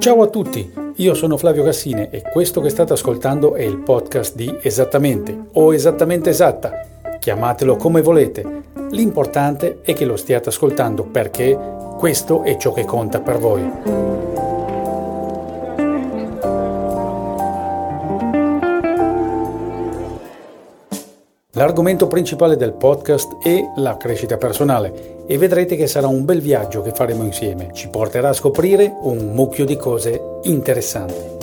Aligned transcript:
Ciao 0.00 0.22
a 0.22 0.28
tutti, 0.28 0.72
io 0.96 1.12
sono 1.12 1.36
Flavio 1.36 1.62
Cassine 1.62 2.08
e 2.08 2.22
questo 2.22 2.62
che 2.62 2.70
state 2.70 2.94
ascoltando 2.94 3.54
è 3.54 3.60
il 3.60 3.76
podcast 3.76 4.34
di 4.34 4.50
Esattamente 4.62 5.48
o 5.52 5.74
Esattamente 5.74 6.30
Esatta. 6.30 6.86
Chiamatelo 7.18 7.76
come 7.76 8.00
volete. 8.00 8.62
L'importante 8.92 9.80
è 9.82 9.92
che 9.92 10.06
lo 10.06 10.16
stiate 10.16 10.48
ascoltando 10.48 11.04
perché 11.04 11.54
questo 11.98 12.44
è 12.44 12.56
ciò 12.56 12.72
che 12.72 12.86
conta 12.86 13.20
per 13.20 13.36
voi. 13.36 14.29
L'argomento 21.60 22.06
principale 22.06 22.56
del 22.56 22.72
podcast 22.72 23.36
è 23.42 23.62
la 23.76 23.98
crescita 23.98 24.38
personale 24.38 25.24
e 25.26 25.36
vedrete 25.36 25.76
che 25.76 25.86
sarà 25.86 26.06
un 26.06 26.24
bel 26.24 26.40
viaggio 26.40 26.80
che 26.80 26.92
faremo 26.92 27.22
insieme. 27.22 27.68
Ci 27.74 27.90
porterà 27.90 28.30
a 28.30 28.32
scoprire 28.32 28.90
un 29.02 29.32
mucchio 29.34 29.66
di 29.66 29.76
cose 29.76 30.38
interessanti. 30.44 31.38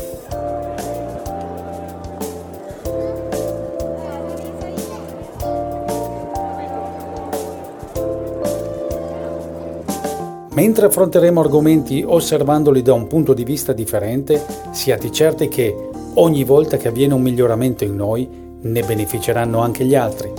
Mentre 10.54 10.88
affronteremo 10.88 11.40
argomenti 11.40 12.04
osservandoli 12.04 12.82
da 12.82 12.94
un 12.94 13.06
punto 13.06 13.36
di 13.36 13.44
vista 13.44 13.72
differente, 13.72 14.44
siate 14.72 15.12
certi 15.12 15.48
che 15.48 15.90
ogni 16.16 16.44
volta 16.44 16.78
che 16.78 16.88
avviene 16.88 17.14
un 17.14 17.22
miglioramento 17.22 17.84
in 17.84 17.96
noi, 17.96 18.46
ne 18.62 18.82
beneficeranno 18.82 19.60
anche 19.60 19.86
gli 19.86 19.96
altri. 19.96 20.34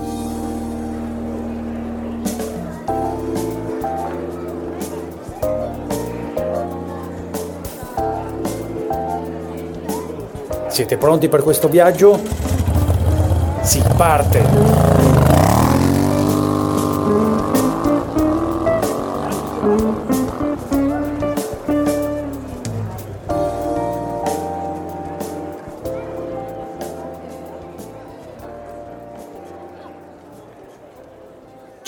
Siete 10.68 10.96
pronti 10.96 11.28
per 11.28 11.42
questo 11.42 11.68
viaggio? 11.68 12.20
Si 13.62 13.82
parte! 13.96 14.87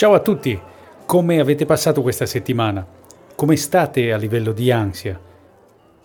Ciao 0.01 0.13
a 0.13 0.19
tutti, 0.19 0.59
come 1.05 1.39
avete 1.39 1.67
passato 1.67 2.01
questa 2.01 2.25
settimana? 2.25 2.83
Come 3.35 3.55
state 3.55 4.11
a 4.11 4.17
livello 4.17 4.51
di 4.51 4.71
ansia? 4.71 5.21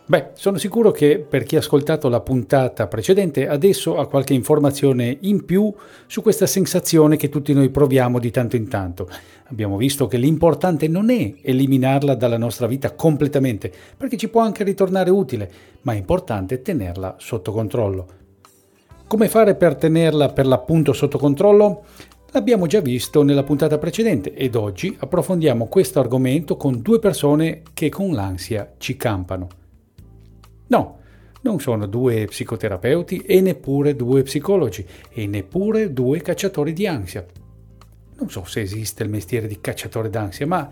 Beh, 0.04 0.32
sono 0.34 0.58
sicuro 0.58 0.90
che 0.90 1.18
per 1.18 1.44
chi 1.44 1.56
ha 1.56 1.60
ascoltato 1.60 2.10
la 2.10 2.20
puntata 2.20 2.88
precedente 2.88 3.48
adesso 3.48 3.96
ha 3.96 4.06
qualche 4.06 4.34
informazione 4.34 5.16
in 5.22 5.46
più 5.46 5.72
su 6.06 6.20
questa 6.20 6.44
sensazione 6.44 7.16
che 7.16 7.30
tutti 7.30 7.54
noi 7.54 7.70
proviamo 7.70 8.18
di 8.18 8.30
tanto 8.30 8.56
in 8.56 8.68
tanto. 8.68 9.08
Abbiamo 9.44 9.78
visto 9.78 10.06
che 10.08 10.18
l'importante 10.18 10.88
non 10.88 11.08
è 11.08 11.32
eliminarla 11.40 12.14
dalla 12.16 12.36
nostra 12.36 12.66
vita 12.66 12.92
completamente, 12.92 13.72
perché 13.96 14.18
ci 14.18 14.28
può 14.28 14.42
anche 14.42 14.62
ritornare 14.62 15.08
utile, 15.08 15.50
ma 15.80 15.94
è 15.94 15.96
importante 15.96 16.60
tenerla 16.60 17.14
sotto 17.16 17.50
controllo. 17.50 18.06
Come 19.06 19.28
fare 19.28 19.54
per 19.54 19.76
tenerla 19.76 20.28
per 20.28 20.46
l'appunto 20.46 20.92
sotto 20.92 21.16
controllo? 21.16 21.84
L'abbiamo 22.36 22.66
già 22.66 22.80
visto 22.80 23.22
nella 23.22 23.44
puntata 23.44 23.78
precedente 23.78 24.34
ed 24.34 24.56
oggi 24.56 24.94
approfondiamo 25.00 25.69
questo 25.69 26.00
argomento 26.00 26.58
con 26.58 26.82
due 26.82 26.98
persone 26.98 27.62
che 27.72 27.88
con 27.88 28.12
l'ansia 28.12 28.74
ci 28.76 28.94
campano. 28.94 29.48
No, 30.66 30.98
non 31.41 31.60
sono 31.60 31.86
due 31.86 32.26
psicoterapeuti 32.26 33.20
e 33.20 33.41
neppure 33.41 33.97
due 33.97 34.22
psicologi 34.22 34.84
e 35.08 35.26
neppure 35.26 35.94
due 35.94 36.20
cacciatori 36.20 36.74
di 36.74 36.86
ansia. 36.86 37.24
Non 38.19 38.28
so 38.28 38.44
se 38.44 38.60
esiste 38.60 39.03
il 39.03 39.08
mestiere 39.08 39.47
di 39.47 39.58
cacciatore 39.58 40.10
d'ansia, 40.10 40.47
ma 40.47 40.70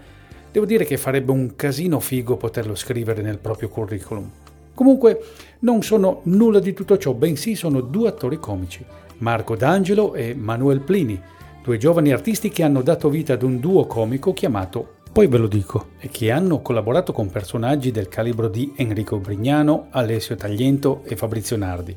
devo 0.52 0.66
dire 0.66 0.84
che 0.84 0.98
farebbe 0.98 1.32
un 1.32 1.56
casino 1.56 1.98
figo 1.98 2.36
poterlo 2.36 2.74
scrivere 2.74 3.22
nel 3.22 3.38
proprio 3.38 3.70
curriculum. 3.70 4.30
Comunque 4.74 5.18
non 5.60 5.82
sono 5.82 6.20
nulla 6.24 6.58
di 6.58 6.74
tutto 6.74 6.98
ciò, 6.98 7.14
bensì 7.14 7.54
sono 7.54 7.80
due 7.80 8.08
attori 8.08 8.38
comici, 8.38 8.84
Marco 9.18 9.56
D'Angelo 9.56 10.12
e 10.12 10.34
Manuel 10.34 10.80
Plini, 10.80 11.32
due 11.64 11.78
giovani 11.78 12.12
artisti 12.12 12.50
che 12.50 12.62
hanno 12.62 12.82
dato 12.82 13.08
vita 13.08 13.32
ad 13.32 13.42
un 13.42 13.58
duo 13.58 13.86
comico 13.86 14.34
chiamato 14.34 14.96
Poi 15.10 15.28
ve 15.28 15.38
lo 15.38 15.46
dico, 15.46 15.92
e 15.98 16.08
che 16.08 16.30
hanno 16.30 16.60
collaborato 16.60 17.14
con 17.14 17.30
personaggi 17.30 17.90
del 17.90 18.08
calibro 18.08 18.48
di 18.48 18.74
Enrico 18.76 19.16
Brignano, 19.16 19.86
Alessio 19.90 20.36
Tagliento 20.36 21.00
e 21.04 21.16
Fabrizio 21.16 21.56
Nardi. 21.56 21.96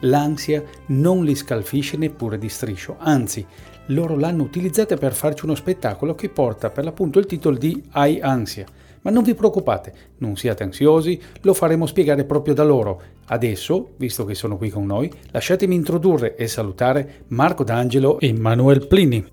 L'ansia 0.00 0.64
non 0.86 1.22
li 1.22 1.36
scalfisce 1.36 1.96
neppure 1.96 2.36
di 2.36 2.48
striscio, 2.48 2.96
anzi, 2.98 3.46
loro 3.88 4.16
l'hanno 4.16 4.42
utilizzata 4.42 4.96
per 4.96 5.14
farci 5.14 5.44
uno 5.44 5.54
spettacolo 5.54 6.16
che 6.16 6.28
porta 6.28 6.70
per 6.70 6.82
l'appunto 6.82 7.20
il 7.20 7.26
titolo 7.26 7.56
di 7.56 7.80
Hai 7.92 8.18
ansia 8.20 8.66
ma 9.06 9.12
non 9.12 9.22
vi 9.22 9.36
preoccupate, 9.36 9.92
non 10.18 10.34
siate 10.34 10.64
ansiosi, 10.64 11.20
lo 11.42 11.54
faremo 11.54 11.86
spiegare 11.86 12.24
proprio 12.24 12.54
da 12.54 12.64
loro. 12.64 13.00
Adesso, 13.26 13.90
visto 13.98 14.24
che 14.24 14.34
sono 14.34 14.56
qui 14.56 14.68
con 14.68 14.84
noi, 14.84 15.08
lasciatemi 15.30 15.76
introdurre 15.76 16.34
e 16.34 16.48
salutare 16.48 17.22
Marco 17.28 17.62
D'Angelo 17.62 18.18
e 18.18 18.32
Manuel 18.32 18.88
Plini. 18.88 19.24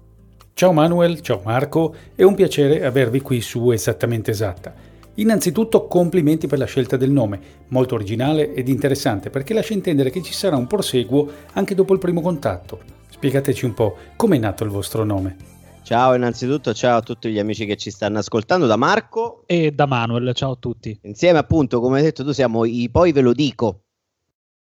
Ciao 0.53 0.73
Manuel, 0.73 1.21
ciao 1.21 1.41
Marco, 1.43 1.95
è 2.13 2.21
un 2.21 2.35
piacere 2.35 2.85
avervi 2.85 3.21
qui 3.21 3.41
su 3.41 3.71
Esattamente 3.71 4.29
Esatta. 4.29 4.75
Innanzitutto 5.15 5.87
complimenti 5.87 6.45
per 6.45 6.59
la 6.59 6.65
scelta 6.65 6.95
del 6.95 7.09
nome, 7.09 7.39
molto 7.69 7.95
originale 7.95 8.53
ed 8.53 8.67
interessante 8.67 9.31
perché 9.31 9.55
lascia 9.55 9.73
intendere 9.73 10.11
che 10.11 10.21
ci 10.21 10.33
sarà 10.33 10.55
un 10.55 10.67
proseguo 10.67 11.27
anche 11.53 11.73
dopo 11.73 11.93
il 11.93 11.99
primo 11.99 12.21
contatto. 12.21 12.79
Spiegateci 13.09 13.65
un 13.65 13.73
po' 13.73 13.95
com'è 14.17 14.37
nato 14.37 14.63
il 14.63 14.69
vostro 14.69 15.03
nome. 15.03 15.62
Ciao 15.83 16.15
innanzitutto, 16.15 16.73
ciao 16.73 16.99
a 16.99 17.01
tutti 17.01 17.29
gli 17.29 17.39
amici 17.39 17.65
che 17.65 17.75
ci 17.75 17.91
stanno 17.91 18.19
ascoltando, 18.19 18.67
da 18.67 18.77
Marco 18.77 19.43
e 19.45 19.73
da 19.73 19.85
Manuel, 19.85 20.33
ciao 20.33 20.51
a 20.51 20.55
tutti. 20.55 20.97
Insieme 21.01 21.39
appunto, 21.39 21.81
come 21.81 21.97
hai 21.97 22.03
detto 22.03 22.23
tu, 22.23 22.31
siamo 22.31 22.63
i 22.63 22.89
Poi 22.89 23.11
ve 23.11 23.19
lo 23.19 23.33
dico. 23.33 23.81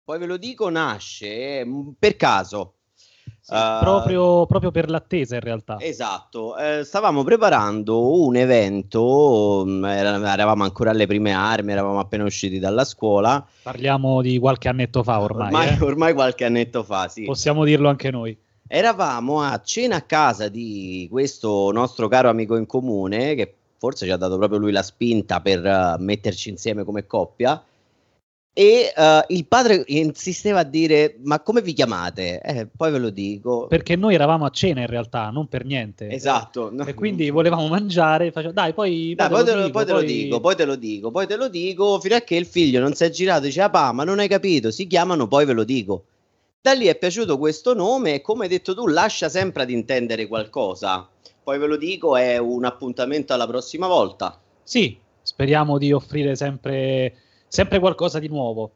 Poi 0.03 0.19
ve 0.19 0.27
lo 0.27 0.37
dico 0.37 0.69
nasce 0.69 1.65
mm, 1.65 1.91
per 1.97 2.17
caso. 2.17 2.79
Sì, 3.41 3.55
uh, 3.55 3.79
proprio, 3.79 4.47
proprio, 4.47 4.73
per 4.73 4.91
l'attesa 4.91 5.37
in 5.37 5.43
realtà. 5.43 5.77
Esatto, 5.79 6.57
uh, 6.57 6.83
stavamo 6.83 7.23
preparando 7.23 8.25
un 8.25 8.35
evento, 8.35 9.63
um, 9.65 9.85
eravamo 9.85 10.65
ancora 10.65 10.91
alle 10.91 11.07
prime 11.07 11.33
armi, 11.33 11.71
eravamo 11.71 12.01
appena 12.01 12.25
usciti 12.25 12.59
dalla 12.59 12.85
scuola. 12.85 13.47
Parliamo 13.63 14.23
di 14.23 14.41
qualche 14.41 14.69
annetto 14.69 15.05
fa 15.05 15.21
ormai. 15.21 15.47
Ormai, 15.47 15.69
eh? 15.69 15.85
ormai 15.85 16.15
qualche 16.15 16.45
annetto 16.45 16.83
fa, 16.83 17.07
sì. 17.07 17.23
Possiamo 17.23 17.63
dirlo 17.63 17.89
anche 17.89 18.11
noi 18.11 18.37
eravamo 18.75 19.43
a 19.43 19.61
cena 19.63 19.97
a 19.97 20.01
casa 20.01 20.49
di 20.49 21.07
questo 21.11 21.71
nostro 21.73 22.09
caro 22.09 22.31
amico 22.31 22.57
in 22.57 22.65
comune, 22.65 23.35
che 23.35 23.55
forse 23.77 24.07
ci 24.07 24.11
ha 24.11 24.17
dato 24.17 24.39
proprio 24.39 24.59
lui 24.59 24.73
la 24.73 24.83
spinta 24.83 25.43
per 25.43 25.63
uh, 25.63 26.03
metterci 26.03 26.49
insieme 26.49 26.83
come 26.83 27.07
coppia. 27.07 27.63
E 28.55 28.93
uh, 28.97 29.25
il 29.29 29.47
padre 29.47 29.83
insisteva 29.87 30.61
a 30.61 30.65
dire: 30.65 31.17
Ma 31.23 31.41
come 31.41 31.61
vi 31.61 31.75
chiamate? 31.75 32.41
Eh, 32.41 32.67
poi 32.75 32.91
ve 32.91 32.99
lo 32.99 33.11
dico. 33.11 33.67
Perché 33.67 33.95
noi 33.95 34.15
eravamo 34.15 34.47
a 34.47 34.51
cena 34.51 34.81
in 34.81 34.87
realtà, 34.87 35.29
non 35.29 35.49
per 35.49 35.67
niente. 35.67 36.09
Esatto. 36.09 36.71
No. 36.73 36.87
E 36.87 36.95
quindi 36.95 37.29
volevamo 37.29 37.69
mangiare. 37.69 38.31
Faccio, 38.31 38.53
Dai, 38.53 38.73
poi, 38.73 39.15
Dai, 39.15 39.29
poi, 39.29 39.45
te, 39.45 39.53
lo, 39.53 39.65
dico, 39.65 39.73
poi 39.73 39.85
te, 39.85 39.93
lo 39.93 40.01
dico, 40.03 40.41
poi 40.41 40.57
te 40.57 40.65
lo 40.65 40.77
dico, 40.77 41.11
poi 41.11 41.27
te 41.27 41.37
lo 41.37 41.49
dico. 41.49 42.01
Fino 42.01 42.15
a 42.15 42.21
che 42.21 42.37
il 42.37 42.47
figlio 42.47 42.81
non 42.81 42.95
si 42.95 43.05
è 43.05 43.11
girato 43.11 43.45
e 43.45 43.47
dice: 43.49 43.61
Ah, 43.61 43.93
ma 43.93 44.05
non 44.05 44.19
hai 44.19 44.29
capito? 44.29 44.71
Si 44.71 44.87
chiamano, 44.87 45.29
poi 45.29 45.45
ve 45.45 45.53
lo 45.53 45.65
dico. 45.65 46.05
Da 46.62 46.73
lì 46.75 46.87
è 46.87 46.97
piaciuto 46.97 47.38
questo 47.38 47.75
nome 47.75 48.14
e 48.14 48.20
come 48.20 48.44
hai 48.44 48.49
detto 48.49 48.73
tu, 48.73 48.87
lascia 48.87 49.29
sempre 49.29 49.64
ad 49.64 49.70
intendere 49.70 50.29
qualcosa. 50.29 51.09
Poi 51.43 51.59
ve 51.59 51.67
lo 51.67 51.76
dico, 51.76 52.17
è 52.17 52.38
un 52.38 52.64
appuntamento 52.64 53.32
alla 53.32 53.49
prossima 53.49 53.88
volta. 53.88 54.41
Sì, 54.62 54.97
speriamo 55.23 55.76
di 55.76 55.93
offrire 55.93 56.37
sempre, 56.37 57.17
sempre 57.49 57.81
qualcosa 57.81 58.20
di 58.20 58.29
nuovo 58.29 58.75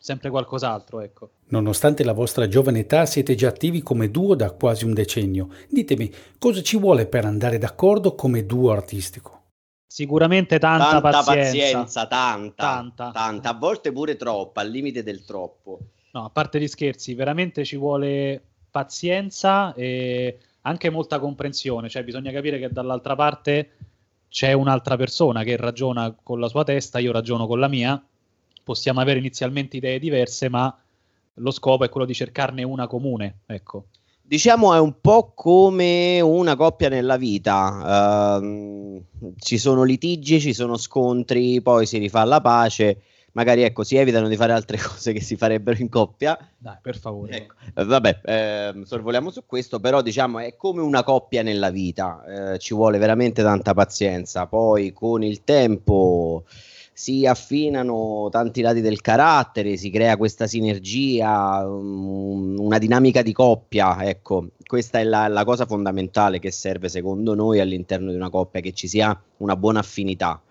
sempre 0.00 0.30
qualcos'altro, 0.30 1.00
ecco. 1.00 1.30
Nonostante 1.48 2.04
la 2.04 2.12
vostra 2.12 2.48
giovane 2.48 2.80
età, 2.80 3.04
siete 3.04 3.34
già 3.34 3.48
attivi 3.48 3.82
come 3.82 4.10
duo 4.10 4.34
da 4.34 4.52
quasi 4.52 4.84
un 4.84 4.94
decennio. 4.94 5.48
Ditemi, 5.68 6.10
cosa 6.38 6.62
ci 6.62 6.78
vuole 6.78 7.06
per 7.06 7.24
andare 7.24 7.58
d'accordo 7.58 8.14
come 8.14 8.46
duo 8.46 8.70
artistico? 8.70 9.42
Sicuramente 9.86 10.58
tanta, 10.58 11.00
tanta 11.00 11.00
pazienza. 11.00 11.50
pazienza 11.50 12.06
tanta, 12.06 12.64
tanta, 12.64 13.10
tanta, 13.10 13.48
a 13.50 13.54
volte 13.54 13.92
pure 13.92 14.16
troppa, 14.16 14.60
al 14.60 14.68
limite 14.70 15.02
del 15.02 15.24
troppo. 15.24 15.78
No, 16.12 16.24
a 16.24 16.30
parte 16.30 16.60
gli 16.60 16.68
scherzi, 16.68 17.14
veramente 17.14 17.64
ci 17.64 17.76
vuole 17.76 18.42
pazienza 18.70 19.74
e 19.74 20.38
anche 20.62 20.90
molta 20.90 21.18
comprensione, 21.18 21.88
cioè 21.88 22.04
bisogna 22.04 22.32
capire 22.32 22.58
che 22.58 22.70
dall'altra 22.70 23.14
parte 23.14 23.70
c'è 24.28 24.52
un'altra 24.52 24.96
persona 24.96 25.42
che 25.42 25.56
ragiona 25.56 26.14
con 26.22 26.40
la 26.40 26.48
sua 26.48 26.64
testa, 26.64 26.98
io 26.98 27.12
ragiono 27.12 27.46
con 27.46 27.58
la 27.58 27.68
mia 27.68 28.02
possiamo 28.68 29.00
avere 29.00 29.18
inizialmente 29.18 29.78
idee 29.78 29.98
diverse, 29.98 30.50
ma 30.50 30.76
lo 31.34 31.50
scopo 31.50 31.84
è 31.84 31.88
quello 31.88 32.04
di 32.04 32.12
cercarne 32.12 32.62
una 32.64 32.86
comune. 32.86 33.38
Ecco. 33.46 33.86
Diciamo 34.20 34.74
è 34.74 34.78
un 34.78 35.00
po' 35.00 35.32
come 35.34 36.20
una 36.20 36.54
coppia 36.54 36.90
nella 36.90 37.16
vita, 37.16 38.36
uh, 38.38 39.02
ci 39.38 39.56
sono 39.56 39.84
litigi, 39.84 40.38
ci 40.38 40.52
sono 40.52 40.76
scontri, 40.76 41.62
poi 41.62 41.86
si 41.86 41.96
rifà 41.96 42.24
la 42.24 42.42
pace, 42.42 43.00
magari 43.32 43.62
ecco, 43.62 43.84
si 43.84 43.96
evitano 43.96 44.28
di 44.28 44.36
fare 44.36 44.52
altre 44.52 44.78
cose 44.82 45.12
che 45.12 45.20
si 45.20 45.36
farebbero 45.36 45.80
in 45.80 45.88
coppia. 45.88 46.38
Dai, 46.56 46.76
per 46.80 46.98
favore. 46.98 47.36
Ecco, 47.36 47.54
eh, 47.74 47.84
vabbè, 47.84 48.20
eh, 48.24 48.80
sorvoliamo 48.84 49.30
su 49.30 49.44
questo, 49.46 49.80
però 49.80 50.02
diciamo 50.02 50.38
è 50.38 50.56
come 50.56 50.82
una 50.82 51.02
coppia 51.02 51.42
nella 51.42 51.70
vita, 51.70 52.52
eh, 52.54 52.58
ci 52.58 52.74
vuole 52.74 52.98
veramente 52.98 53.42
tanta 53.42 53.74
pazienza, 53.74 54.46
poi 54.46 54.92
con 54.92 55.22
il 55.22 55.44
tempo 55.44 56.44
si 56.98 57.26
affinano 57.26 58.26
tanti 58.28 58.60
lati 58.60 58.80
del 58.80 59.00
carattere, 59.00 59.76
si 59.76 59.88
crea 59.88 60.16
questa 60.16 60.48
sinergia, 60.48 61.64
um, 61.64 62.56
una 62.58 62.78
dinamica 62.78 63.22
di 63.22 63.32
coppia. 63.32 64.02
Ecco, 64.02 64.48
questa 64.66 64.98
è 64.98 65.04
la, 65.04 65.28
la, 65.28 65.44
cosa 65.44 65.64
fondamentale 65.64 66.40
che 66.40 66.50
serve 66.50 66.88
secondo 66.88 67.34
noi 67.36 67.60
all'interno 67.60 68.10
di 68.10 68.16
una 68.16 68.30
coppia, 68.30 68.60
che 68.60 68.72
ci 68.72 68.88
sia 68.88 69.16
una 69.36 69.54
buona 69.54 69.78
affinità. 69.78 70.42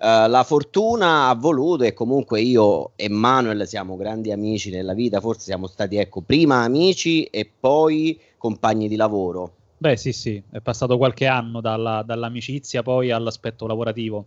Uh, 0.00 0.28
la 0.28 0.44
fortuna 0.44 1.28
ha 1.28 1.34
voluto 1.34 1.84
e 1.84 1.92
comunque 1.92 2.40
io 2.40 2.92
e 2.96 3.10
Manuel 3.10 3.68
siamo 3.68 3.96
grandi 3.96 4.32
amici 4.32 4.70
nella 4.70 4.94
vita, 4.94 5.20
forse 5.20 5.42
siamo 5.42 5.66
stati 5.66 5.96
ecco, 5.96 6.22
prima 6.22 6.62
amici 6.62 7.24
e 7.24 7.50
poi 7.60 8.18
compagni 8.38 8.88
di 8.88 8.96
lavoro. 8.96 9.56
Beh 9.76 9.98
sì 9.98 10.12
sì, 10.12 10.42
è 10.50 10.60
passato 10.60 10.96
qualche 10.96 11.26
anno 11.26 11.60
dalla, 11.60 12.02
dall'amicizia 12.02 12.82
poi 12.82 13.10
all'aspetto 13.10 13.66
lavorativo 13.66 14.24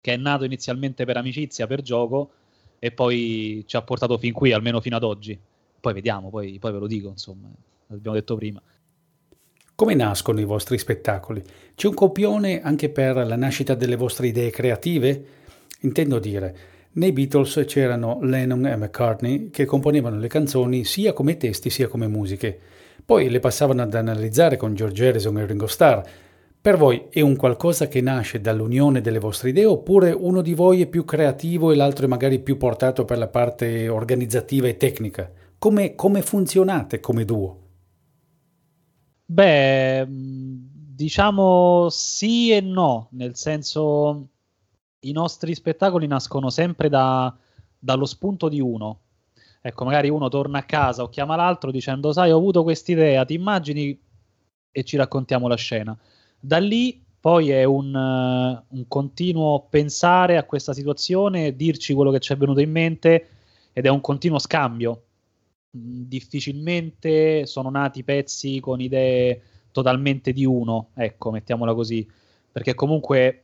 che 0.00 0.14
è 0.14 0.16
nato 0.16 0.44
inizialmente 0.44 1.04
per 1.04 1.16
amicizia, 1.16 1.66
per 1.66 1.82
gioco, 1.82 2.30
e 2.78 2.90
poi 2.90 3.64
ci 3.66 3.76
ha 3.76 3.82
portato 3.82 4.16
fin 4.16 4.32
qui, 4.32 4.52
almeno 4.52 4.80
fino 4.80 4.96
ad 4.96 5.04
oggi. 5.04 5.38
Poi 5.78 5.92
vediamo, 5.92 6.30
poi, 6.30 6.58
poi 6.58 6.72
ve 6.72 6.78
lo 6.78 6.86
dico, 6.86 7.08
insomma, 7.08 7.48
l'abbiamo 7.88 8.16
detto 8.16 8.34
prima. 8.36 8.60
Come 9.80 9.94
nascono 9.94 10.40
i 10.40 10.44
vostri 10.44 10.76
spettacoli? 10.76 11.42
C'è 11.74 11.86
un 11.86 11.94
copione 11.94 12.60
anche 12.60 12.90
per 12.90 13.16
la 13.26 13.34
nascita 13.34 13.74
delle 13.74 13.96
vostre 13.96 14.26
idee 14.26 14.50
creative? 14.50 15.24
Intendo 15.80 16.18
dire, 16.18 16.56
nei 16.92 17.12
Beatles 17.12 17.64
c'erano 17.66 18.18
Lennon 18.20 18.66
e 18.66 18.76
McCartney 18.76 19.48
che 19.48 19.64
componevano 19.64 20.18
le 20.18 20.28
canzoni 20.28 20.84
sia 20.84 21.14
come 21.14 21.38
testi 21.38 21.70
sia 21.70 21.88
come 21.88 22.08
musiche. 22.08 22.58
Poi 23.02 23.30
le 23.30 23.40
passavano 23.40 23.80
ad 23.80 23.94
analizzare 23.94 24.58
con 24.58 24.74
George 24.74 25.08
Harrison 25.08 25.38
e 25.38 25.46
Ringo 25.46 25.66
Starr, 25.66 26.02
per 26.60 26.76
voi 26.76 27.06
è 27.08 27.22
un 27.22 27.36
qualcosa 27.36 27.88
che 27.88 28.02
nasce 28.02 28.42
dall'unione 28.42 29.00
delle 29.00 29.18
vostre 29.18 29.48
idee 29.48 29.64
oppure 29.64 30.10
uno 30.10 30.42
di 30.42 30.52
voi 30.52 30.82
è 30.82 30.88
più 30.88 31.06
creativo 31.06 31.72
e 31.72 31.74
l'altro 31.74 32.04
è 32.04 32.08
magari 32.08 32.38
più 32.40 32.58
portato 32.58 33.06
per 33.06 33.16
la 33.16 33.28
parte 33.28 33.88
organizzativa 33.88 34.68
e 34.68 34.76
tecnica? 34.76 35.30
Come, 35.56 35.94
come 35.94 36.20
funzionate 36.20 37.00
come 37.00 37.24
duo? 37.24 37.68
Beh, 39.32 40.06
diciamo 40.08 41.88
sì 41.90 42.50
e 42.52 42.60
no, 42.60 43.08
nel 43.12 43.36
senso 43.36 44.28
i 45.00 45.12
nostri 45.12 45.54
spettacoli 45.54 46.06
nascono 46.06 46.50
sempre 46.50 46.88
da, 46.88 47.34
dallo 47.78 48.06
spunto 48.06 48.48
di 48.48 48.60
uno. 48.60 49.00
Ecco, 49.62 49.84
magari 49.84 50.08
uno 50.08 50.28
torna 50.28 50.58
a 50.58 50.64
casa 50.64 51.02
o 51.02 51.08
chiama 51.08 51.36
l'altro 51.36 51.70
dicendo, 51.70 52.12
sai, 52.12 52.30
ho 52.32 52.36
avuto 52.36 52.62
quest'idea, 52.62 53.24
ti 53.24 53.34
immagini 53.34 53.98
e 54.72 54.84
ci 54.84 54.96
raccontiamo 54.96 55.48
la 55.48 55.56
scena 55.56 55.96
da 56.40 56.58
lì 56.58 57.04
poi 57.20 57.50
è 57.50 57.64
un, 57.64 57.94
uh, 57.94 58.74
un, 58.74 58.88
continuo 58.88 59.66
pensare 59.68 60.38
a 60.38 60.44
questa 60.44 60.72
situazione, 60.72 61.54
dirci 61.54 61.92
quello 61.92 62.10
che 62.10 62.18
ci 62.18 62.32
è 62.32 62.36
venuto 62.36 62.60
in 62.60 62.70
mente 62.70 63.28
ed 63.74 63.84
è 63.84 63.90
un 63.90 64.00
continuo 64.00 64.38
scambio. 64.38 65.02
Difficilmente 65.72 67.46
sono 67.46 67.70
nati 67.70 68.02
pezzi 68.02 68.58
con 68.58 68.80
idee 68.80 69.40
totalmente 69.70 70.32
di 70.32 70.44
uno, 70.44 70.88
ecco, 70.94 71.30
mettiamola 71.30 71.74
così, 71.74 72.04
perché 72.50 72.74
comunque 72.74 73.42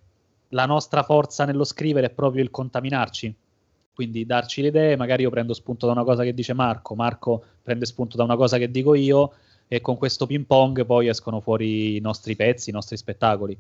la 0.48 0.66
nostra 0.66 1.04
forza 1.04 1.44
nello 1.44 1.64
scrivere 1.64 2.08
è 2.08 2.10
proprio 2.10 2.42
il 2.42 2.50
contaminarci. 2.50 3.34
Quindi 3.94 4.26
darci 4.26 4.60
le 4.60 4.68
idee, 4.68 4.96
magari 4.96 5.22
io 5.22 5.30
prendo 5.30 5.54
spunto 5.54 5.86
da 5.86 5.92
una 5.92 6.04
cosa 6.04 6.22
che 6.22 6.34
dice 6.34 6.52
Marco, 6.52 6.94
Marco 6.94 7.42
prende 7.62 7.86
spunto 7.86 8.16
da 8.16 8.24
una 8.24 8.36
cosa 8.36 8.58
che 8.58 8.70
dico 8.70 8.94
io 8.94 9.32
e 9.68 9.80
con 9.80 9.96
questo 9.96 10.26
ping 10.26 10.44
pong 10.44 10.84
poi 10.84 11.08
escono 11.08 11.40
fuori 11.40 11.96
i 11.96 12.00
nostri 12.00 12.36
pezzi, 12.36 12.70
i 12.70 12.72
nostri 12.72 12.96
spettacoli. 12.96 13.56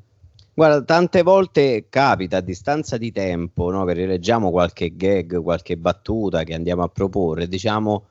Guarda, 0.52 0.82
tante 0.82 1.22
volte 1.22 1.86
capita 1.88 2.38
a 2.38 2.40
distanza 2.40 2.98
di 2.98 3.12
tempo 3.12 3.70
no, 3.70 3.84
che 3.84 3.92
rileggiamo 3.92 4.50
qualche 4.50 4.96
gag, 4.96 5.40
qualche 5.40 5.76
battuta 5.76 6.44
che 6.44 6.54
andiamo 6.54 6.82
a 6.82 6.88
proporre, 6.88 7.46
diciamo 7.46 8.06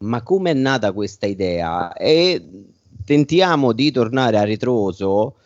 ma 0.00 0.22
come 0.22 0.50
è 0.50 0.54
nata 0.54 0.92
questa 0.92 1.26
idea? 1.26 1.92
E 1.94 2.42
tentiamo 3.04 3.72
di 3.72 3.90
tornare 3.90 4.38
a 4.38 4.44
ritroso 4.44 5.36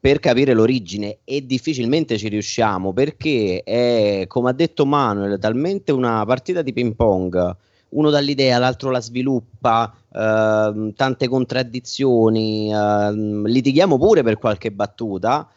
per 0.00 0.18
capire 0.18 0.52
l'origine 0.54 1.18
e 1.24 1.46
difficilmente 1.46 2.18
ci 2.18 2.28
riusciamo 2.28 2.92
perché 2.92 3.62
è, 3.62 4.24
come 4.26 4.50
ha 4.50 4.52
detto 4.52 4.84
Manuel, 4.84 5.38
talmente 5.38 5.92
una 5.92 6.24
partita 6.24 6.62
di 6.62 6.72
ping 6.72 6.94
pong 6.94 7.56
uno 7.92 8.10
dà 8.10 8.20
l'idea, 8.20 8.58
l'altro 8.58 8.90
la 8.90 9.00
sviluppa, 9.00 9.94
eh, 10.12 10.92
tante 10.96 11.28
contraddizioni, 11.28 12.72
eh, 12.72 13.12
litighiamo 13.12 13.98
pure 13.98 14.22
per 14.22 14.38
qualche 14.38 14.70
battuta 14.72 15.48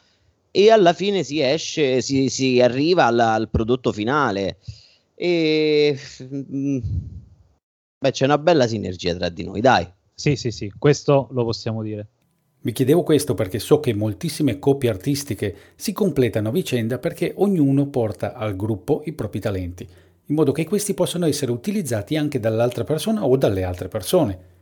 e 0.51 0.70
alla 0.70 0.94
fine 0.94 1.24
si 1.24 1.41
esce, 1.41 2.01
si, 2.01 2.29
si 2.29 2.62
arriva 2.62 3.06
al, 3.06 3.20
al, 3.20 3.50
prodotto 3.50 3.91
finale. 3.91 4.58
E 5.15 5.98
mm, 6.24 6.77
beh, 7.98 8.12
c'è 8.12 8.25
una 8.25 8.38
bella 8.38 8.68
sinergia 8.68 9.16
tra 9.16 9.30
di 9.30 9.44
noi, 9.44 9.62
dai. 9.62 9.88
Sì, 10.14 10.36
sì, 10.36 10.52
sì, 10.52 10.72
questo 10.78 11.28
lo 11.32 11.44
possiamo 11.44 11.84
dire. 11.84 12.08
Vi 12.62 12.72
chiedevo 12.72 13.04
questo 13.04 13.36
perché 13.36 13.60
so 13.60 13.80
che 13.80 13.94
moltissime 13.94 14.58
coppie 14.58 14.90
artistiche 14.90 15.56
si 15.75 15.92
completano 15.92 16.50
a 16.50 16.52
vicenda 16.52 16.98
perché 16.98 17.34
ognuno 17.38 17.88
porta 17.88 18.34
al 18.34 18.56
gruppo 18.56 19.04
i 19.06 19.14
propri 19.14 19.40
talenti 19.40 19.88
in 20.28 20.36
modo 20.36 20.52
che 20.52 20.66
questi 20.66 20.94
possano 20.94 21.28
essere 21.28 21.52
utilizzati 21.52 22.18
anche 22.18 22.40
dall'altra 22.40 22.84
persona 22.84 23.25
o 23.25 23.38
dalle 23.38 23.64
altre 23.64 23.88
persone. 23.88 24.54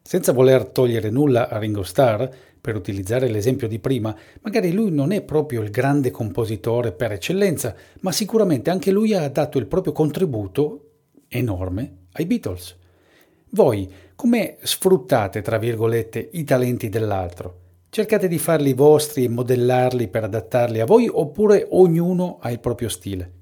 Senza 0.00 0.32
voler 0.32 0.64
togliere 0.66 1.10
nulla 1.10 1.48
a 1.48 1.58
Ringo 1.58 1.82
Starr, 1.82 2.26
per 2.60 2.76
utilizzare 2.76 3.28
l'esempio 3.28 3.68
di 3.68 3.78
prima, 3.78 4.16
magari 4.40 4.72
lui 4.72 4.90
non 4.90 5.12
è 5.12 5.20
proprio 5.20 5.62
il 5.62 5.70
grande 5.70 6.10
compositore 6.10 6.92
per 6.92 7.12
eccellenza, 7.12 7.74
ma 8.00 8.12
sicuramente 8.12 8.70
anche 8.70 8.90
lui 8.90 9.14
ha 9.14 9.28
dato 9.28 9.58
il 9.58 9.66
proprio 9.66 9.92
contributo 9.92 10.90
enorme 11.28 12.01
ai 12.12 12.26
Beatles. 12.26 12.76
Voi 13.50 13.90
come 14.14 14.56
sfruttate, 14.62 15.42
tra 15.42 15.58
virgolette, 15.58 16.30
i 16.32 16.44
talenti 16.44 16.88
dell'altro? 16.88 17.58
Cercate 17.90 18.28
di 18.28 18.38
farli 18.38 18.72
vostri 18.72 19.24
e 19.24 19.28
modellarli 19.28 20.08
per 20.08 20.24
adattarli 20.24 20.80
a 20.80 20.86
voi 20.86 21.08
oppure 21.12 21.66
ognuno 21.70 22.38
ha 22.40 22.50
il 22.50 22.60
proprio 22.60 22.88
stile? 22.88 23.41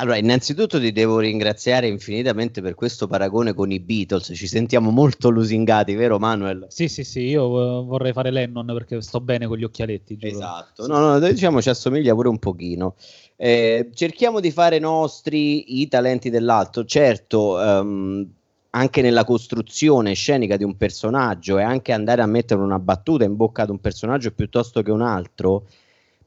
Allora, 0.00 0.16
innanzitutto 0.16 0.80
ti 0.80 0.92
devo 0.92 1.18
ringraziare 1.18 1.86
infinitamente 1.86 2.62
per 2.62 2.74
questo 2.74 3.06
paragone 3.06 3.52
con 3.52 3.70
i 3.70 3.80
Beatles. 3.80 4.30
Ci 4.34 4.46
sentiamo 4.46 4.90
molto 4.90 5.28
lusingati, 5.28 5.94
vero 5.94 6.18
Manuel? 6.18 6.64
Sì, 6.70 6.88
sì, 6.88 7.04
sì, 7.04 7.20
io 7.20 7.44
uh, 7.44 7.84
vorrei 7.84 8.14
fare 8.14 8.30
Lennon 8.30 8.64
perché 8.64 9.02
sto 9.02 9.20
bene 9.20 9.46
con 9.46 9.58
gli 9.58 9.64
occhialetti. 9.64 10.16
Giuro. 10.16 10.32
Esatto, 10.32 10.86
no, 10.86 10.98
no, 11.00 11.18
diciamo 11.18 11.60
ci 11.60 11.68
assomiglia 11.68 12.14
pure 12.14 12.30
un 12.30 12.38
pochino. 12.38 12.94
Eh, 13.36 13.90
cerchiamo 13.92 14.40
di 14.40 14.50
fare 14.50 14.78
nostri 14.78 15.82
i 15.82 15.88
talenti 15.88 16.30
dell'altro, 16.30 16.86
certo, 16.86 17.56
um, 17.56 18.26
anche 18.70 19.02
nella 19.02 19.24
costruzione 19.24 20.14
scenica 20.14 20.56
di 20.56 20.64
un 20.64 20.78
personaggio 20.78 21.58
e 21.58 21.62
anche 21.62 21.92
andare 21.92 22.22
a 22.22 22.26
mettere 22.26 22.62
una 22.62 22.78
battuta 22.78 23.24
in 23.24 23.36
bocca 23.36 23.64
ad 23.64 23.68
un 23.68 23.80
personaggio 23.80 24.30
piuttosto 24.30 24.80
che 24.80 24.90
un 24.90 25.02
altro, 25.02 25.66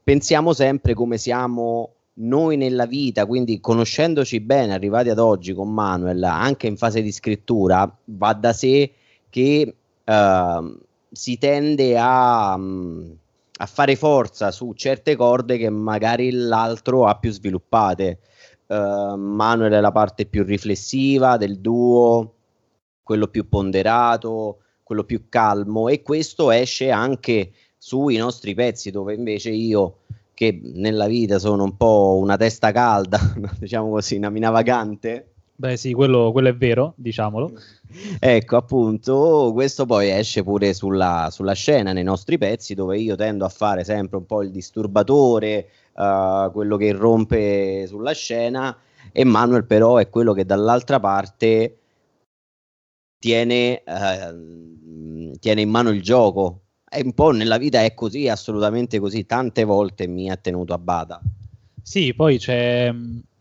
pensiamo 0.04 0.52
sempre 0.52 0.94
come 0.94 1.18
siamo 1.18 1.94
noi 2.16 2.56
nella 2.56 2.86
vita, 2.86 3.26
quindi 3.26 3.60
conoscendoci 3.60 4.40
bene, 4.40 4.74
arrivati 4.74 5.08
ad 5.08 5.18
oggi 5.18 5.52
con 5.52 5.72
Manuel, 5.72 6.22
anche 6.22 6.66
in 6.66 6.76
fase 6.76 7.02
di 7.02 7.10
scrittura, 7.10 7.92
va 8.04 8.32
da 8.34 8.52
sé 8.52 8.92
che 9.28 9.74
uh, 10.04 10.78
si 11.10 11.38
tende 11.38 11.98
a, 11.98 12.54
um, 12.54 13.16
a, 13.56 13.66
fare 13.66 13.96
forza 13.96 14.52
su 14.52 14.72
certe 14.74 15.16
corde 15.16 15.56
che 15.56 15.70
magari 15.70 16.30
l'altro 16.30 17.06
ha 17.06 17.16
più 17.16 17.32
sviluppate. 17.32 18.20
Uh, 18.66 19.16
Manuel 19.16 19.72
è 19.72 19.80
la 19.80 19.92
parte 19.92 20.26
più 20.26 20.44
riflessiva 20.44 21.36
del 21.36 21.58
duo, 21.58 22.34
quello 23.02 23.26
più 23.26 23.48
ponderato, 23.48 24.58
quello 24.84 25.04
più 25.04 25.28
calmo 25.28 25.88
e 25.88 26.02
questo 26.02 26.50
esce 26.50 26.90
anche 26.90 27.52
sui 27.76 28.16
nostri 28.16 28.54
pezzi 28.54 28.90
dove 28.90 29.14
invece 29.14 29.50
io 29.50 30.03
che 30.34 30.60
nella 30.62 31.06
vita 31.06 31.38
sono 31.38 31.62
un 31.62 31.76
po' 31.76 32.18
una 32.20 32.36
testa 32.36 32.72
calda, 32.72 33.18
diciamo 33.58 33.90
così, 33.90 34.16
una 34.16 34.30
mina 34.30 34.50
vagante. 34.50 35.28
Beh 35.56 35.76
sì, 35.76 35.92
quello, 35.92 36.32
quello, 36.32 36.48
è 36.48 36.56
vero, 36.56 36.94
diciamolo. 36.96 37.52
Ecco, 38.18 38.56
appunto, 38.56 39.52
questo 39.52 39.86
poi 39.86 40.10
esce 40.10 40.42
pure 40.42 40.74
sulla, 40.74 41.28
sulla, 41.30 41.52
scena, 41.52 41.92
nei 41.92 42.02
nostri 42.02 42.38
pezzi, 42.38 42.74
dove 42.74 42.98
io 42.98 43.14
tendo 43.14 43.44
a 43.44 43.48
fare 43.48 43.84
sempre 43.84 44.16
un 44.16 44.26
po' 44.26 44.42
il 44.42 44.50
disturbatore, 44.50 45.68
uh, 45.94 46.50
quello 46.50 46.76
che 46.76 46.86
irrompe 46.86 47.86
sulla 47.86 48.10
scena, 48.12 48.76
e 49.12 49.24
Manuel 49.24 49.64
però 49.64 49.98
è 49.98 50.08
quello 50.08 50.32
che 50.32 50.44
dall'altra 50.44 50.98
parte 50.98 51.78
tiene, 53.20 53.82
uh, 53.86 55.30
tiene 55.38 55.60
in 55.60 55.70
mano 55.70 55.90
il 55.90 56.02
gioco, 56.02 56.63
è 56.94 57.02
un 57.02 57.12
po' 57.12 57.32
nella 57.32 57.58
vita 57.58 57.82
è 57.82 57.92
così, 57.92 58.28
assolutamente 58.28 59.00
così, 59.00 59.26
tante 59.26 59.64
volte 59.64 60.06
mi 60.06 60.30
ha 60.30 60.36
tenuto 60.36 60.72
a 60.72 60.78
bada. 60.78 61.20
Sì, 61.82 62.14
poi 62.14 62.38
c'è, 62.38 62.94